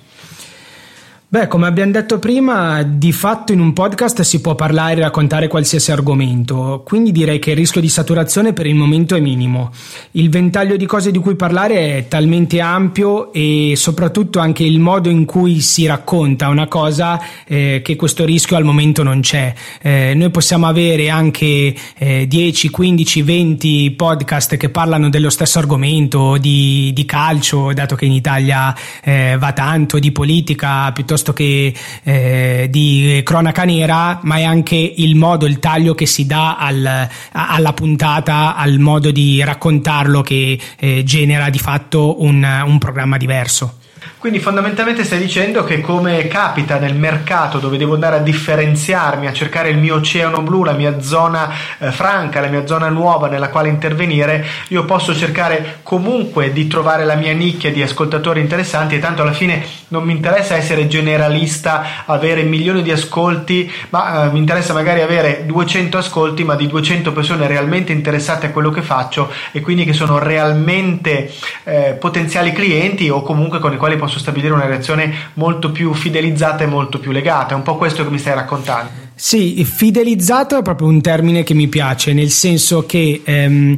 Beh, 1.34 1.48
come 1.48 1.66
abbiamo 1.66 1.90
detto 1.90 2.20
prima, 2.20 2.84
di 2.84 3.10
fatto 3.10 3.52
in 3.52 3.58
un 3.58 3.72
podcast 3.72 4.20
si 4.20 4.40
può 4.40 4.54
parlare 4.54 5.00
e 5.00 5.02
raccontare 5.02 5.48
qualsiasi 5.48 5.90
argomento, 5.90 6.82
quindi 6.86 7.10
direi 7.10 7.40
che 7.40 7.50
il 7.50 7.56
rischio 7.56 7.80
di 7.80 7.88
saturazione 7.88 8.52
per 8.52 8.66
il 8.66 8.76
momento 8.76 9.16
è 9.16 9.20
minimo. 9.20 9.72
Il 10.12 10.30
ventaglio 10.30 10.76
di 10.76 10.86
cose 10.86 11.10
di 11.10 11.18
cui 11.18 11.34
parlare 11.34 11.96
è 11.96 12.06
talmente 12.06 12.60
ampio 12.60 13.32
e 13.32 13.72
soprattutto 13.74 14.38
anche 14.38 14.62
il 14.62 14.78
modo 14.78 15.08
in 15.08 15.24
cui 15.24 15.58
si 15.58 15.86
racconta 15.86 16.46
una 16.46 16.68
cosa 16.68 17.20
eh, 17.48 17.80
che 17.82 17.96
questo 17.96 18.24
rischio 18.24 18.56
al 18.56 18.62
momento 18.62 19.02
non 19.02 19.18
c'è. 19.18 19.52
Eh, 19.82 20.12
noi 20.14 20.30
possiamo 20.30 20.68
avere 20.68 21.10
anche 21.10 21.74
eh, 21.98 22.28
10, 22.28 22.70
15, 22.70 23.22
20 23.22 23.90
podcast 23.96 24.56
che 24.56 24.68
parlano 24.68 25.08
dello 25.08 25.30
stesso 25.30 25.58
argomento, 25.58 26.36
di, 26.36 26.92
di 26.94 27.04
calcio, 27.04 27.72
dato 27.72 27.96
che 27.96 28.04
in 28.04 28.12
Italia 28.12 28.72
eh, 29.02 29.34
va 29.36 29.52
tanto, 29.52 29.98
di 29.98 30.12
politica 30.12 30.92
piuttosto 30.92 31.22
piuttosto 31.24 31.32
che 31.32 31.74
eh, 32.02 32.66
di 32.70 33.22
cronaca 33.24 33.64
nera, 33.64 34.20
ma 34.22 34.36
è 34.36 34.42
anche 34.42 34.76
il 34.76 35.16
modo, 35.16 35.46
il 35.46 35.58
taglio 35.58 35.94
che 35.94 36.06
si 36.06 36.26
dà 36.26 36.58
al, 36.58 37.08
alla 37.32 37.72
puntata, 37.72 38.54
al 38.54 38.78
modo 38.78 39.10
di 39.10 39.42
raccontarlo 39.42 40.20
che 40.20 40.58
eh, 40.78 41.02
genera 41.02 41.48
di 41.48 41.58
fatto 41.58 42.22
un, 42.22 42.46
un 42.66 42.78
programma 42.78 43.16
diverso. 43.16 43.78
Quindi 44.24 44.40
fondamentalmente 44.40 45.04
stai 45.04 45.18
dicendo 45.18 45.64
che 45.64 45.82
come 45.82 46.28
capita 46.28 46.78
nel 46.78 46.96
mercato 46.96 47.58
dove 47.58 47.76
devo 47.76 47.92
andare 47.92 48.16
a 48.16 48.20
differenziarmi, 48.20 49.26
a 49.26 49.34
cercare 49.34 49.68
il 49.68 49.76
mio 49.76 49.96
oceano 49.96 50.40
blu, 50.40 50.64
la 50.64 50.72
mia 50.72 50.98
zona 51.02 51.52
eh, 51.76 51.92
franca, 51.92 52.40
la 52.40 52.46
mia 52.46 52.66
zona 52.66 52.88
nuova 52.88 53.28
nella 53.28 53.50
quale 53.50 53.68
intervenire, 53.68 54.42
io 54.68 54.86
posso 54.86 55.14
cercare 55.14 55.80
comunque 55.82 56.54
di 56.54 56.66
trovare 56.68 57.04
la 57.04 57.16
mia 57.16 57.34
nicchia 57.34 57.70
di 57.70 57.82
ascoltatori 57.82 58.40
interessanti 58.40 58.94
e 58.94 58.98
tanto 58.98 59.20
alla 59.20 59.34
fine 59.34 59.62
non 59.88 60.04
mi 60.04 60.12
interessa 60.12 60.56
essere 60.56 60.88
generalista, 60.88 62.06
avere 62.06 62.44
milioni 62.44 62.80
di 62.82 62.92
ascolti, 62.92 63.70
ma 63.90 64.24
eh, 64.24 64.30
mi 64.30 64.38
interessa 64.38 64.72
magari 64.72 65.02
avere 65.02 65.44
200 65.44 65.98
ascolti, 65.98 66.44
ma 66.44 66.54
di 66.54 66.66
200 66.66 67.12
persone 67.12 67.46
realmente 67.46 67.92
interessate 67.92 68.46
a 68.46 68.50
quello 68.52 68.70
che 68.70 68.80
faccio 68.80 69.30
e 69.52 69.60
quindi 69.60 69.84
che 69.84 69.92
sono 69.92 70.18
realmente 70.18 71.30
eh, 71.64 71.94
potenziali 72.00 72.52
clienti 72.52 73.10
o 73.10 73.20
comunque 73.20 73.58
con 73.58 73.74
i 73.74 73.76
quali 73.76 73.96
posso 73.96 74.12
posso 74.14 74.18
stabilire 74.18 74.54
una 74.54 74.64
relazione 74.64 75.12
molto 75.34 75.72
più 75.72 75.92
fidelizzata 75.92 76.64
e 76.64 76.66
molto 76.66 76.98
più 76.98 77.10
legata. 77.10 77.54
È 77.54 77.56
un 77.56 77.62
po' 77.62 77.76
questo 77.76 78.04
che 78.04 78.10
mi 78.10 78.18
stai 78.18 78.34
raccontando. 78.34 79.02
Sì, 79.14 79.64
fidelizzato 79.64 80.58
è 80.58 80.62
proprio 80.62 80.88
un 80.88 81.00
termine 81.00 81.42
che 81.42 81.54
mi 81.54 81.68
piace, 81.68 82.12
nel 82.12 82.30
senso 82.30 82.86
che 82.86 83.22
ehm, 83.24 83.76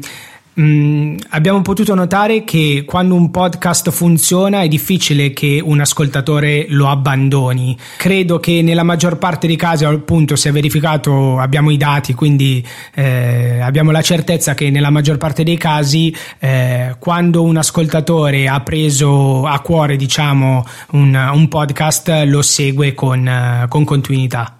mm, 0.60 1.16
abbiamo 1.30 1.62
potuto 1.62 1.94
notare 1.94 2.44
che 2.44 2.84
quando 2.86 3.14
un 3.14 3.30
podcast 3.30 3.90
funziona 3.90 4.62
è 4.62 4.68
difficile 4.68 5.32
che 5.32 5.60
un 5.62 5.80
ascoltatore 5.80 6.66
lo 6.68 6.88
abbandoni. 6.88 7.76
Credo 7.96 8.38
che 8.38 8.62
nella 8.62 8.82
maggior 8.82 9.18
parte 9.18 9.46
dei 9.46 9.56
casi, 9.56 9.84
appunto, 9.84 10.36
si 10.36 10.48
è 10.48 10.52
verificato, 10.52 11.38
abbiamo 11.38 11.70
i 11.70 11.76
dati, 11.76 12.14
quindi 12.14 12.66
eh, 12.94 13.60
abbiamo 13.60 13.90
la 13.90 14.02
certezza 14.02 14.54
che 14.54 14.70
nella 14.70 14.90
maggior 14.90 15.18
parte 15.18 15.42
dei 15.42 15.56
casi, 15.56 16.14
eh, 16.38 16.96
quando 16.98 17.42
un 17.42 17.56
ascoltatore 17.56 18.48
ha 18.48 18.60
preso 18.60 19.46
a 19.46 19.60
cuore, 19.60 19.96
diciamo, 19.96 20.64
un, 20.92 21.30
un 21.32 21.48
podcast, 21.48 22.22
lo 22.26 22.42
segue 22.42 22.94
con, 22.94 23.66
con 23.68 23.84
continuità. 23.84 24.56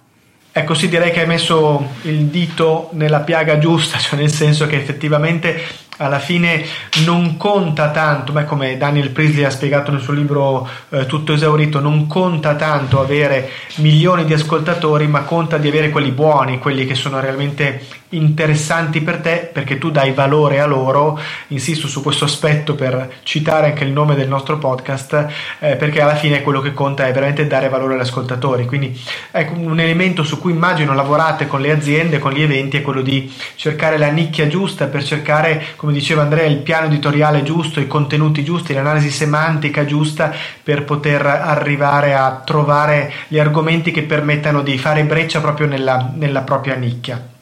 Ecco 0.57 0.73
sì, 0.73 0.89
direi 0.89 1.11
che 1.11 1.19
hai 1.19 1.27
messo 1.27 1.87
il 2.01 2.25
dito 2.25 2.89
nella 2.93 3.19
piaga 3.19 3.59
giusta, 3.59 3.99
cioè 4.01 4.17
nel 4.17 4.31
senso 4.31 4.65
che 4.65 4.75
effettivamente 4.75 5.61
alla 5.97 6.19
fine 6.19 6.63
non 7.05 7.37
conta 7.37 7.91
tanto, 7.91 8.31
beh, 8.31 8.45
come 8.45 8.77
Daniel 8.77 9.09
Priestley 9.09 9.43
ha 9.43 9.49
spiegato 9.49 9.91
nel 9.91 10.01
suo 10.01 10.13
libro 10.13 10.67
eh, 10.89 11.05
Tutto 11.05 11.33
esaurito, 11.33 11.79
non 11.79 12.07
conta 12.07 12.55
tanto 12.55 12.99
avere 13.01 13.49
milioni 13.77 14.25
di 14.25 14.33
ascoltatori, 14.33 15.07
ma 15.07 15.21
conta 15.21 15.57
di 15.57 15.67
avere 15.67 15.89
quelli 15.89 16.11
buoni, 16.11 16.59
quelli 16.59 16.85
che 16.85 16.95
sono 16.95 17.19
realmente 17.19 17.85
interessanti 18.09 19.01
per 19.01 19.17
te 19.17 19.49
perché 19.51 19.77
tu 19.77 19.91
dai 19.91 20.13
valore 20.13 20.59
a 20.59 20.65
loro, 20.65 21.19
insisto 21.47 21.87
su 21.87 22.01
questo 22.01 22.25
aspetto 22.25 22.75
per 22.75 23.15
citare 23.23 23.67
anche 23.67 23.83
il 23.83 23.91
nome 23.91 24.15
del 24.15 24.27
nostro 24.27 24.57
podcast, 24.57 25.27
eh, 25.59 25.75
perché 25.75 26.01
alla 26.01 26.15
fine 26.15 26.41
quello 26.41 26.61
che 26.61 26.73
conta 26.73 27.07
è 27.07 27.11
veramente 27.11 27.47
dare 27.47 27.69
valore 27.69 27.95
agli 27.95 28.01
ascoltatori. 28.01 28.65
Quindi 28.65 28.99
ecco, 29.31 29.53
un 29.59 29.79
elemento 29.79 30.23
su 30.23 30.39
cui 30.39 30.51
immagino 30.51 30.93
lavorate 30.93 31.47
con 31.47 31.61
le 31.61 31.71
aziende, 31.71 32.19
con 32.19 32.31
gli 32.31 32.41
eventi, 32.41 32.77
è 32.77 32.81
quello 32.81 33.01
di 33.01 33.31
cercare 33.55 33.97
la 33.97 34.09
nicchia 34.09 34.47
giusta 34.47 34.85
per 34.87 35.03
cercare, 35.03 35.65
come 35.75 35.91
diceva 35.91 36.21
Andrea, 36.21 36.45
il 36.45 36.57
piano 36.57 36.85
editoriale 36.85 37.43
giusto, 37.43 37.79
i 37.79 37.87
contenuti 37.87 38.43
giusti, 38.43 38.73
l'analisi 38.73 39.09
semantica 39.09 39.85
giusta 39.85 40.33
per 40.63 40.83
poter 40.83 41.25
arrivare 41.25 42.13
a 42.13 42.41
trovare 42.45 43.11
gli 43.27 43.39
argomenti 43.39 43.91
che 43.91 44.03
permettano 44.03 44.61
di 44.61 44.77
fare 44.77 45.03
breccia 45.03 45.41
proprio 45.41 45.67
nella, 45.67 46.11
nella 46.15 46.41
propria 46.41 46.75
nicchia. 46.75 47.35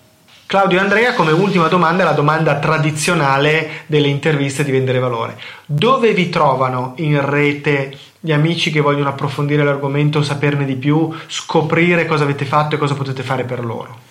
Claudio 0.48 0.78
e 0.78 0.82
Andrea, 0.82 1.14
come 1.16 1.32
ultima 1.32 1.68
domanda, 1.68 2.04
la 2.04 2.12
domanda 2.12 2.60
tradizionale 2.60 3.82
delle 3.88 4.10
interviste 4.10 4.64
di 4.64 4.70
Vendere 4.70 5.00
Valore. 5.00 5.40
Dove 5.66 6.14
vi 6.14 6.30
trovano 6.30 6.94
in 6.98 7.20
rete 7.28 7.98
gli 8.20 8.32
amici 8.32 8.70
che 8.70 8.80
vogliono 8.80 9.10
approfondire 9.10 9.64
l'argomento, 9.64 10.22
saperne 10.22 10.66
di 10.66 10.76
più, 10.76 11.12
scoprire 11.26 12.06
cosa 12.06 12.26
avete 12.26 12.46
fatto 12.46 12.76
e 12.76 12.78
cosa 12.78 12.94
potete 12.94 13.24
fare 13.24 13.44
per 13.44 13.66
loro? 13.66 14.05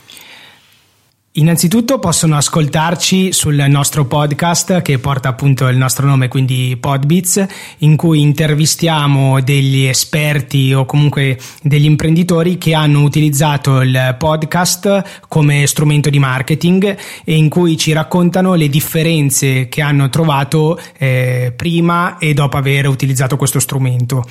Innanzitutto 1.37 1.99
possono 1.99 2.37
ascoltarci 2.37 3.33
sul 3.33 3.57
nostro 3.67 4.05
podcast 4.05 4.83
che 4.83 5.01
porta 5.01 5.31
appunto 5.31 5.67
il 5.67 5.77
nostro 5.77 6.07
nome, 6.07 6.29
quindi 6.29 6.77
Podbits, 6.79 7.45
in 7.79 7.97
cui 7.97 8.21
intervistiamo 8.21 9.41
degli 9.41 9.83
esperti 9.83 10.73
o 10.73 10.85
comunque 10.85 11.37
degli 11.61 11.87
imprenditori 11.87 12.57
che 12.57 12.73
hanno 12.73 13.03
utilizzato 13.03 13.81
il 13.81 14.15
podcast 14.17 15.23
come 15.27 15.67
strumento 15.67 16.09
di 16.09 16.21
marketing 16.21 16.97
e 17.25 17.35
in 17.35 17.49
cui 17.49 17.77
ci 17.77 17.91
raccontano 17.91 18.55
le 18.55 18.69
differenze 18.69 19.69
che 19.69 19.83
hanno 19.83 20.09
trovato 20.11 20.81
eh, 20.97 21.53
prima 21.57 22.17
e 22.19 22.33
dopo 22.33 22.59
aver 22.59 22.87
utilizzato 22.87 23.37
questo 23.37 23.59
strumento. 23.59 24.25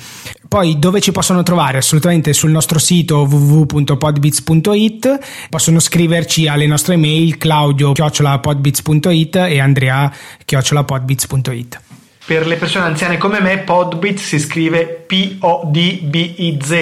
Poi 0.54 0.78
dove 0.78 1.00
ci 1.00 1.10
possono 1.10 1.42
trovare? 1.42 1.78
Assolutamente 1.78 2.32
sul 2.32 2.52
nostro 2.52 2.78
sito 2.78 3.26
www.podbits.it, 3.28 5.48
possono 5.50 5.80
scriverci 5.80 6.46
alle 6.46 6.68
nostre 6.68 6.96
mail 6.96 7.36
claudio-podbits.it 7.38 9.34
e 9.34 9.58
andrea-podbits.it. 9.58 11.83
Per 12.26 12.46
le 12.46 12.56
persone 12.56 12.86
anziane 12.86 13.18
come 13.18 13.38
me, 13.38 13.58
Podbit 13.58 14.16
si 14.18 14.38
scrive 14.38 14.86
P-O-D-B-I-Z, 15.06 16.72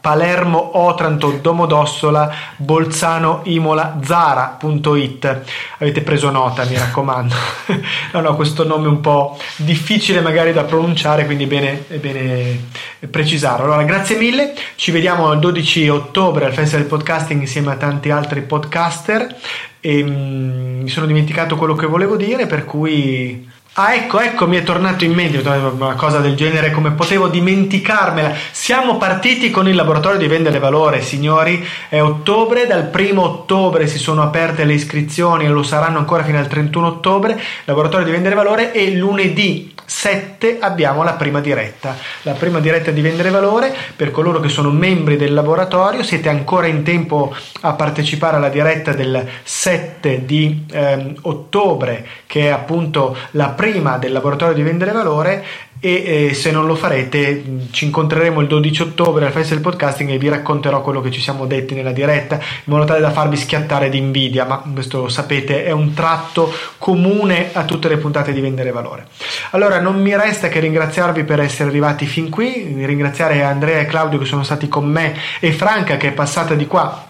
Palermo, 0.00 0.78
Otranto, 0.78 1.38
Domodossola, 1.42 2.34
Bolzano, 2.56 3.42
Imola, 3.44 4.00
Zara.it. 4.02 5.42
Avete 5.76 6.00
preso 6.00 6.30
nota, 6.30 6.64
mi 6.64 6.78
raccomando. 6.78 7.34
no, 8.14 8.20
no, 8.20 8.34
questo 8.34 8.66
nome 8.66 8.86
è 8.86 8.88
un 8.88 9.02
po' 9.02 9.38
difficile 9.56 10.22
magari 10.22 10.54
da 10.54 10.64
pronunciare, 10.64 11.26
quindi 11.26 11.44
è 11.44 11.48
bene, 11.48 11.84
è 11.86 11.96
bene 11.96 12.68
precisarlo. 13.10 13.66
Allora, 13.66 13.82
grazie 13.82 14.16
mille, 14.16 14.54
ci 14.76 14.90
vediamo 14.90 15.30
il 15.32 15.38
12 15.38 15.86
ottobre 15.90 16.46
al 16.46 16.54
Festival 16.54 16.86
del 16.86 16.96
Podcasting 16.96 17.42
insieme 17.42 17.72
a 17.72 17.76
tanti 17.76 18.08
altri 18.08 18.40
podcaster 18.40 19.36
e 19.80 20.02
mh, 20.02 20.10
mm, 20.10 20.80
mi 20.80 20.88
sono 20.88 21.04
dimenticato 21.04 21.56
quello 21.56 21.74
che 21.74 21.84
volevo 21.84 22.16
dire, 22.16 22.46
per 22.46 22.64
cui 22.64 23.56
Ah, 23.80 23.94
ecco, 23.94 24.18
ecco, 24.18 24.48
mi 24.48 24.56
è 24.56 24.64
tornato 24.64 25.04
in 25.04 25.12
mente 25.12 25.38
una 25.38 25.94
cosa 25.94 26.18
del 26.18 26.34
genere, 26.34 26.72
come 26.72 26.90
potevo 26.90 27.28
dimenticarmela. 27.28 28.34
Siamo 28.50 28.96
partiti 28.96 29.52
con 29.52 29.68
il 29.68 29.76
laboratorio 29.76 30.18
di 30.18 30.26
vendere 30.26 30.58
valore, 30.58 31.00
signori. 31.00 31.64
È 31.88 32.00
ottobre, 32.00 32.66
dal 32.66 32.86
primo 32.86 33.22
ottobre 33.22 33.86
si 33.86 33.98
sono 33.98 34.22
aperte 34.22 34.64
le 34.64 34.72
iscrizioni 34.72 35.44
e 35.44 35.48
lo 35.48 35.62
saranno 35.62 35.98
ancora 35.98 36.24
fino 36.24 36.38
al 36.38 36.48
31 36.48 36.88
ottobre. 36.88 37.40
Laboratorio 37.66 38.04
di 38.04 38.10
vendere 38.10 38.34
valore 38.34 38.72
e 38.72 38.96
lunedì 38.96 39.72
7 39.84 40.58
abbiamo 40.58 41.04
la 41.04 41.12
prima 41.12 41.38
diretta. 41.40 41.96
La 42.22 42.32
prima 42.32 42.58
diretta 42.58 42.90
di 42.90 43.00
vendere 43.00 43.30
valore 43.30 43.72
per 43.94 44.10
coloro 44.10 44.40
che 44.40 44.48
sono 44.48 44.70
membri 44.70 45.16
del 45.16 45.32
laboratorio. 45.32 46.02
Siete 46.02 46.28
ancora 46.28 46.66
in 46.66 46.82
tempo 46.82 47.32
a 47.60 47.72
partecipare 47.74 48.38
alla 48.38 48.48
diretta 48.48 48.92
del 48.92 49.24
7 49.44 50.24
di 50.24 50.64
ehm, 50.68 51.14
ottobre, 51.22 52.04
che 52.26 52.46
è 52.46 52.48
appunto 52.48 53.16
la 53.30 53.50
prima 53.50 53.66
del 53.98 54.12
laboratorio 54.12 54.54
di 54.54 54.62
vendere 54.62 54.92
valore 54.92 55.44
e 55.80 56.28
eh, 56.28 56.34
se 56.34 56.50
non 56.50 56.66
lo 56.66 56.74
farete 56.74 57.68
ci 57.70 57.84
incontreremo 57.84 58.40
il 58.40 58.48
12 58.48 58.82
ottobre 58.82 59.26
al 59.26 59.32
Festival 59.32 59.62
Podcasting 59.62 60.10
e 60.10 60.18
vi 60.18 60.28
racconterò 60.28 60.82
quello 60.82 61.00
che 61.00 61.10
ci 61.10 61.20
siamo 61.20 61.46
detti 61.46 61.74
nella 61.74 61.92
diretta 61.92 62.34
in 62.36 62.40
modo 62.64 62.84
tale 62.84 63.00
da 63.00 63.10
farvi 63.10 63.36
schiattare 63.36 63.88
di 63.88 63.98
invidia 63.98 64.44
ma 64.44 64.62
questo 64.72 65.02
lo 65.02 65.08
sapete 65.08 65.64
è 65.64 65.70
un 65.70 65.94
tratto 65.94 66.52
comune 66.78 67.50
a 67.52 67.64
tutte 67.64 67.88
le 67.88 67.98
puntate 67.98 68.32
di 68.32 68.40
vendere 68.40 68.72
valore. 68.72 69.06
Allora 69.50 69.80
non 69.80 70.00
mi 70.00 70.16
resta 70.16 70.48
che 70.48 70.60
ringraziarvi 70.60 71.24
per 71.24 71.40
essere 71.40 71.68
arrivati 71.68 72.06
fin 72.06 72.28
qui 72.28 72.84
ringraziare 72.84 73.42
Andrea 73.42 73.80
e 73.80 73.86
Claudio 73.86 74.18
che 74.18 74.24
sono 74.24 74.42
stati 74.42 74.68
con 74.68 74.86
me 74.86 75.14
e 75.38 75.52
Franca 75.52 75.96
che 75.96 76.08
è 76.08 76.12
passata 76.12 76.54
di 76.54 76.66
qua 76.66 77.07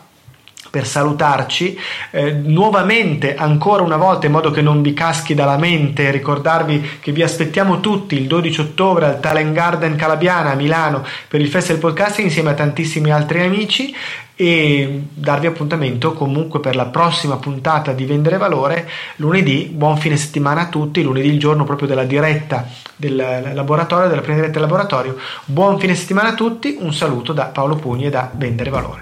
per 0.70 0.86
salutarci 0.86 1.78
eh, 2.10 2.32
nuovamente 2.32 3.34
ancora 3.34 3.82
una 3.82 3.96
volta 3.96 4.26
in 4.26 4.32
modo 4.32 4.50
che 4.50 4.62
non 4.62 4.82
vi 4.82 4.92
caschi 4.92 5.34
dalla 5.34 5.56
mente 5.56 6.10
ricordarvi 6.10 6.98
che 7.00 7.12
vi 7.12 7.22
aspettiamo 7.22 7.80
tutti 7.80 8.14
il 8.16 8.26
12 8.26 8.60
ottobre 8.60 9.06
al 9.06 9.20
Talent 9.20 9.52
Garden 9.52 9.96
Calabiana 9.96 10.52
a 10.52 10.54
Milano 10.54 11.04
per 11.26 11.40
il 11.40 11.48
Festival 11.48 11.80
Podcasting 11.80 12.26
insieme 12.26 12.50
a 12.50 12.54
tantissimi 12.54 13.10
altri 13.10 13.42
amici 13.42 13.94
e 14.40 15.02
darvi 15.12 15.48
appuntamento 15.48 16.12
comunque 16.12 16.60
per 16.60 16.76
la 16.76 16.86
prossima 16.86 17.38
puntata 17.38 17.92
di 17.92 18.04
Vendere 18.04 18.36
Valore 18.36 18.88
lunedì. 19.16 19.64
Buon 19.64 19.96
fine 19.96 20.16
settimana 20.16 20.60
a 20.60 20.68
tutti, 20.68 21.02
lunedì 21.02 21.26
il 21.26 21.40
giorno 21.40 21.64
proprio 21.64 21.88
della 21.88 22.04
diretta 22.04 22.68
del 22.94 23.16
laboratorio, 23.52 24.08
della 24.08 24.20
prima 24.20 24.36
diretta 24.36 24.60
del 24.60 24.68
laboratorio. 24.68 25.16
Buon 25.44 25.80
fine 25.80 25.96
settimana 25.96 26.28
a 26.28 26.34
tutti, 26.34 26.76
un 26.78 26.94
saluto 26.94 27.32
da 27.32 27.46
Paolo 27.46 27.74
Pugni 27.74 28.06
e 28.06 28.10
da 28.10 28.30
Vendere 28.32 28.70
Valore. 28.70 29.00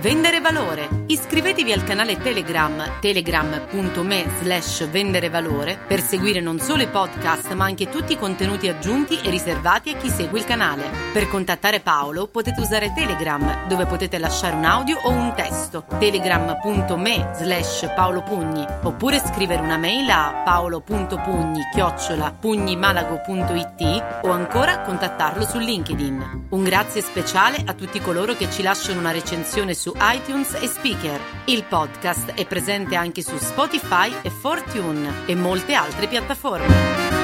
Vendere 0.00 0.40
Valore. 0.40 0.88
Iscrivetevi 1.06 1.72
al 1.72 1.82
canale 1.82 2.18
Telegram 2.18 2.98
telegram.me 3.00 4.26
slash 4.40 4.88
vendere 4.90 5.28
valore 5.28 5.76
per 5.88 6.00
seguire 6.00 6.40
non 6.40 6.60
solo 6.60 6.82
i 6.82 6.86
podcast 6.86 7.52
ma 7.54 7.64
anche 7.64 7.88
tutti 7.88 8.12
i 8.12 8.18
contenuti 8.18 8.68
aggiunti 8.68 9.18
e 9.20 9.28
riservati 9.30 9.90
a 9.90 9.96
chi 9.96 10.08
segue 10.08 10.38
il 10.38 10.44
canale. 10.44 10.88
Per 11.12 11.28
contattare 11.28 11.80
Paolo 11.80 12.28
potete 12.28 12.60
usare 12.60 12.92
Telegram 12.94 13.66
dove 13.66 13.86
potete 13.86 14.18
lasciare 14.18 14.54
un 14.54 14.64
audio 14.78 15.00
o 15.02 15.10
un 15.10 15.34
testo 15.34 15.84
telegram.me 15.98 17.30
slash 17.34 17.92
paolopugni 17.94 18.64
oppure 18.84 19.18
scrivere 19.18 19.60
una 19.60 19.76
mail 19.76 20.08
a 20.08 20.42
paolo.pugni 20.44 21.62
chiocciola 21.72 22.32
pugnimalago.it 22.38 24.20
o 24.22 24.30
ancora 24.30 24.82
contattarlo 24.82 25.44
su 25.44 25.58
LinkedIn. 25.58 26.46
Un 26.50 26.62
grazie 26.62 27.00
speciale 27.00 27.60
a 27.66 27.74
tutti 27.74 28.00
coloro 28.00 28.36
che 28.36 28.48
ci 28.50 28.62
lasciano 28.62 29.00
una 29.00 29.10
recensione 29.10 29.74
su 29.74 29.92
iTunes 29.98 30.54
e 30.54 30.68
Speaker. 30.68 31.20
Il 31.46 31.64
podcast 31.64 32.34
è 32.34 32.46
presente 32.46 32.94
anche 32.94 33.22
su 33.22 33.36
Spotify 33.36 34.14
e 34.22 34.30
Fortune 34.30 35.26
e 35.26 35.34
molte 35.34 35.74
altre 35.74 36.06
piattaforme. 36.06 37.17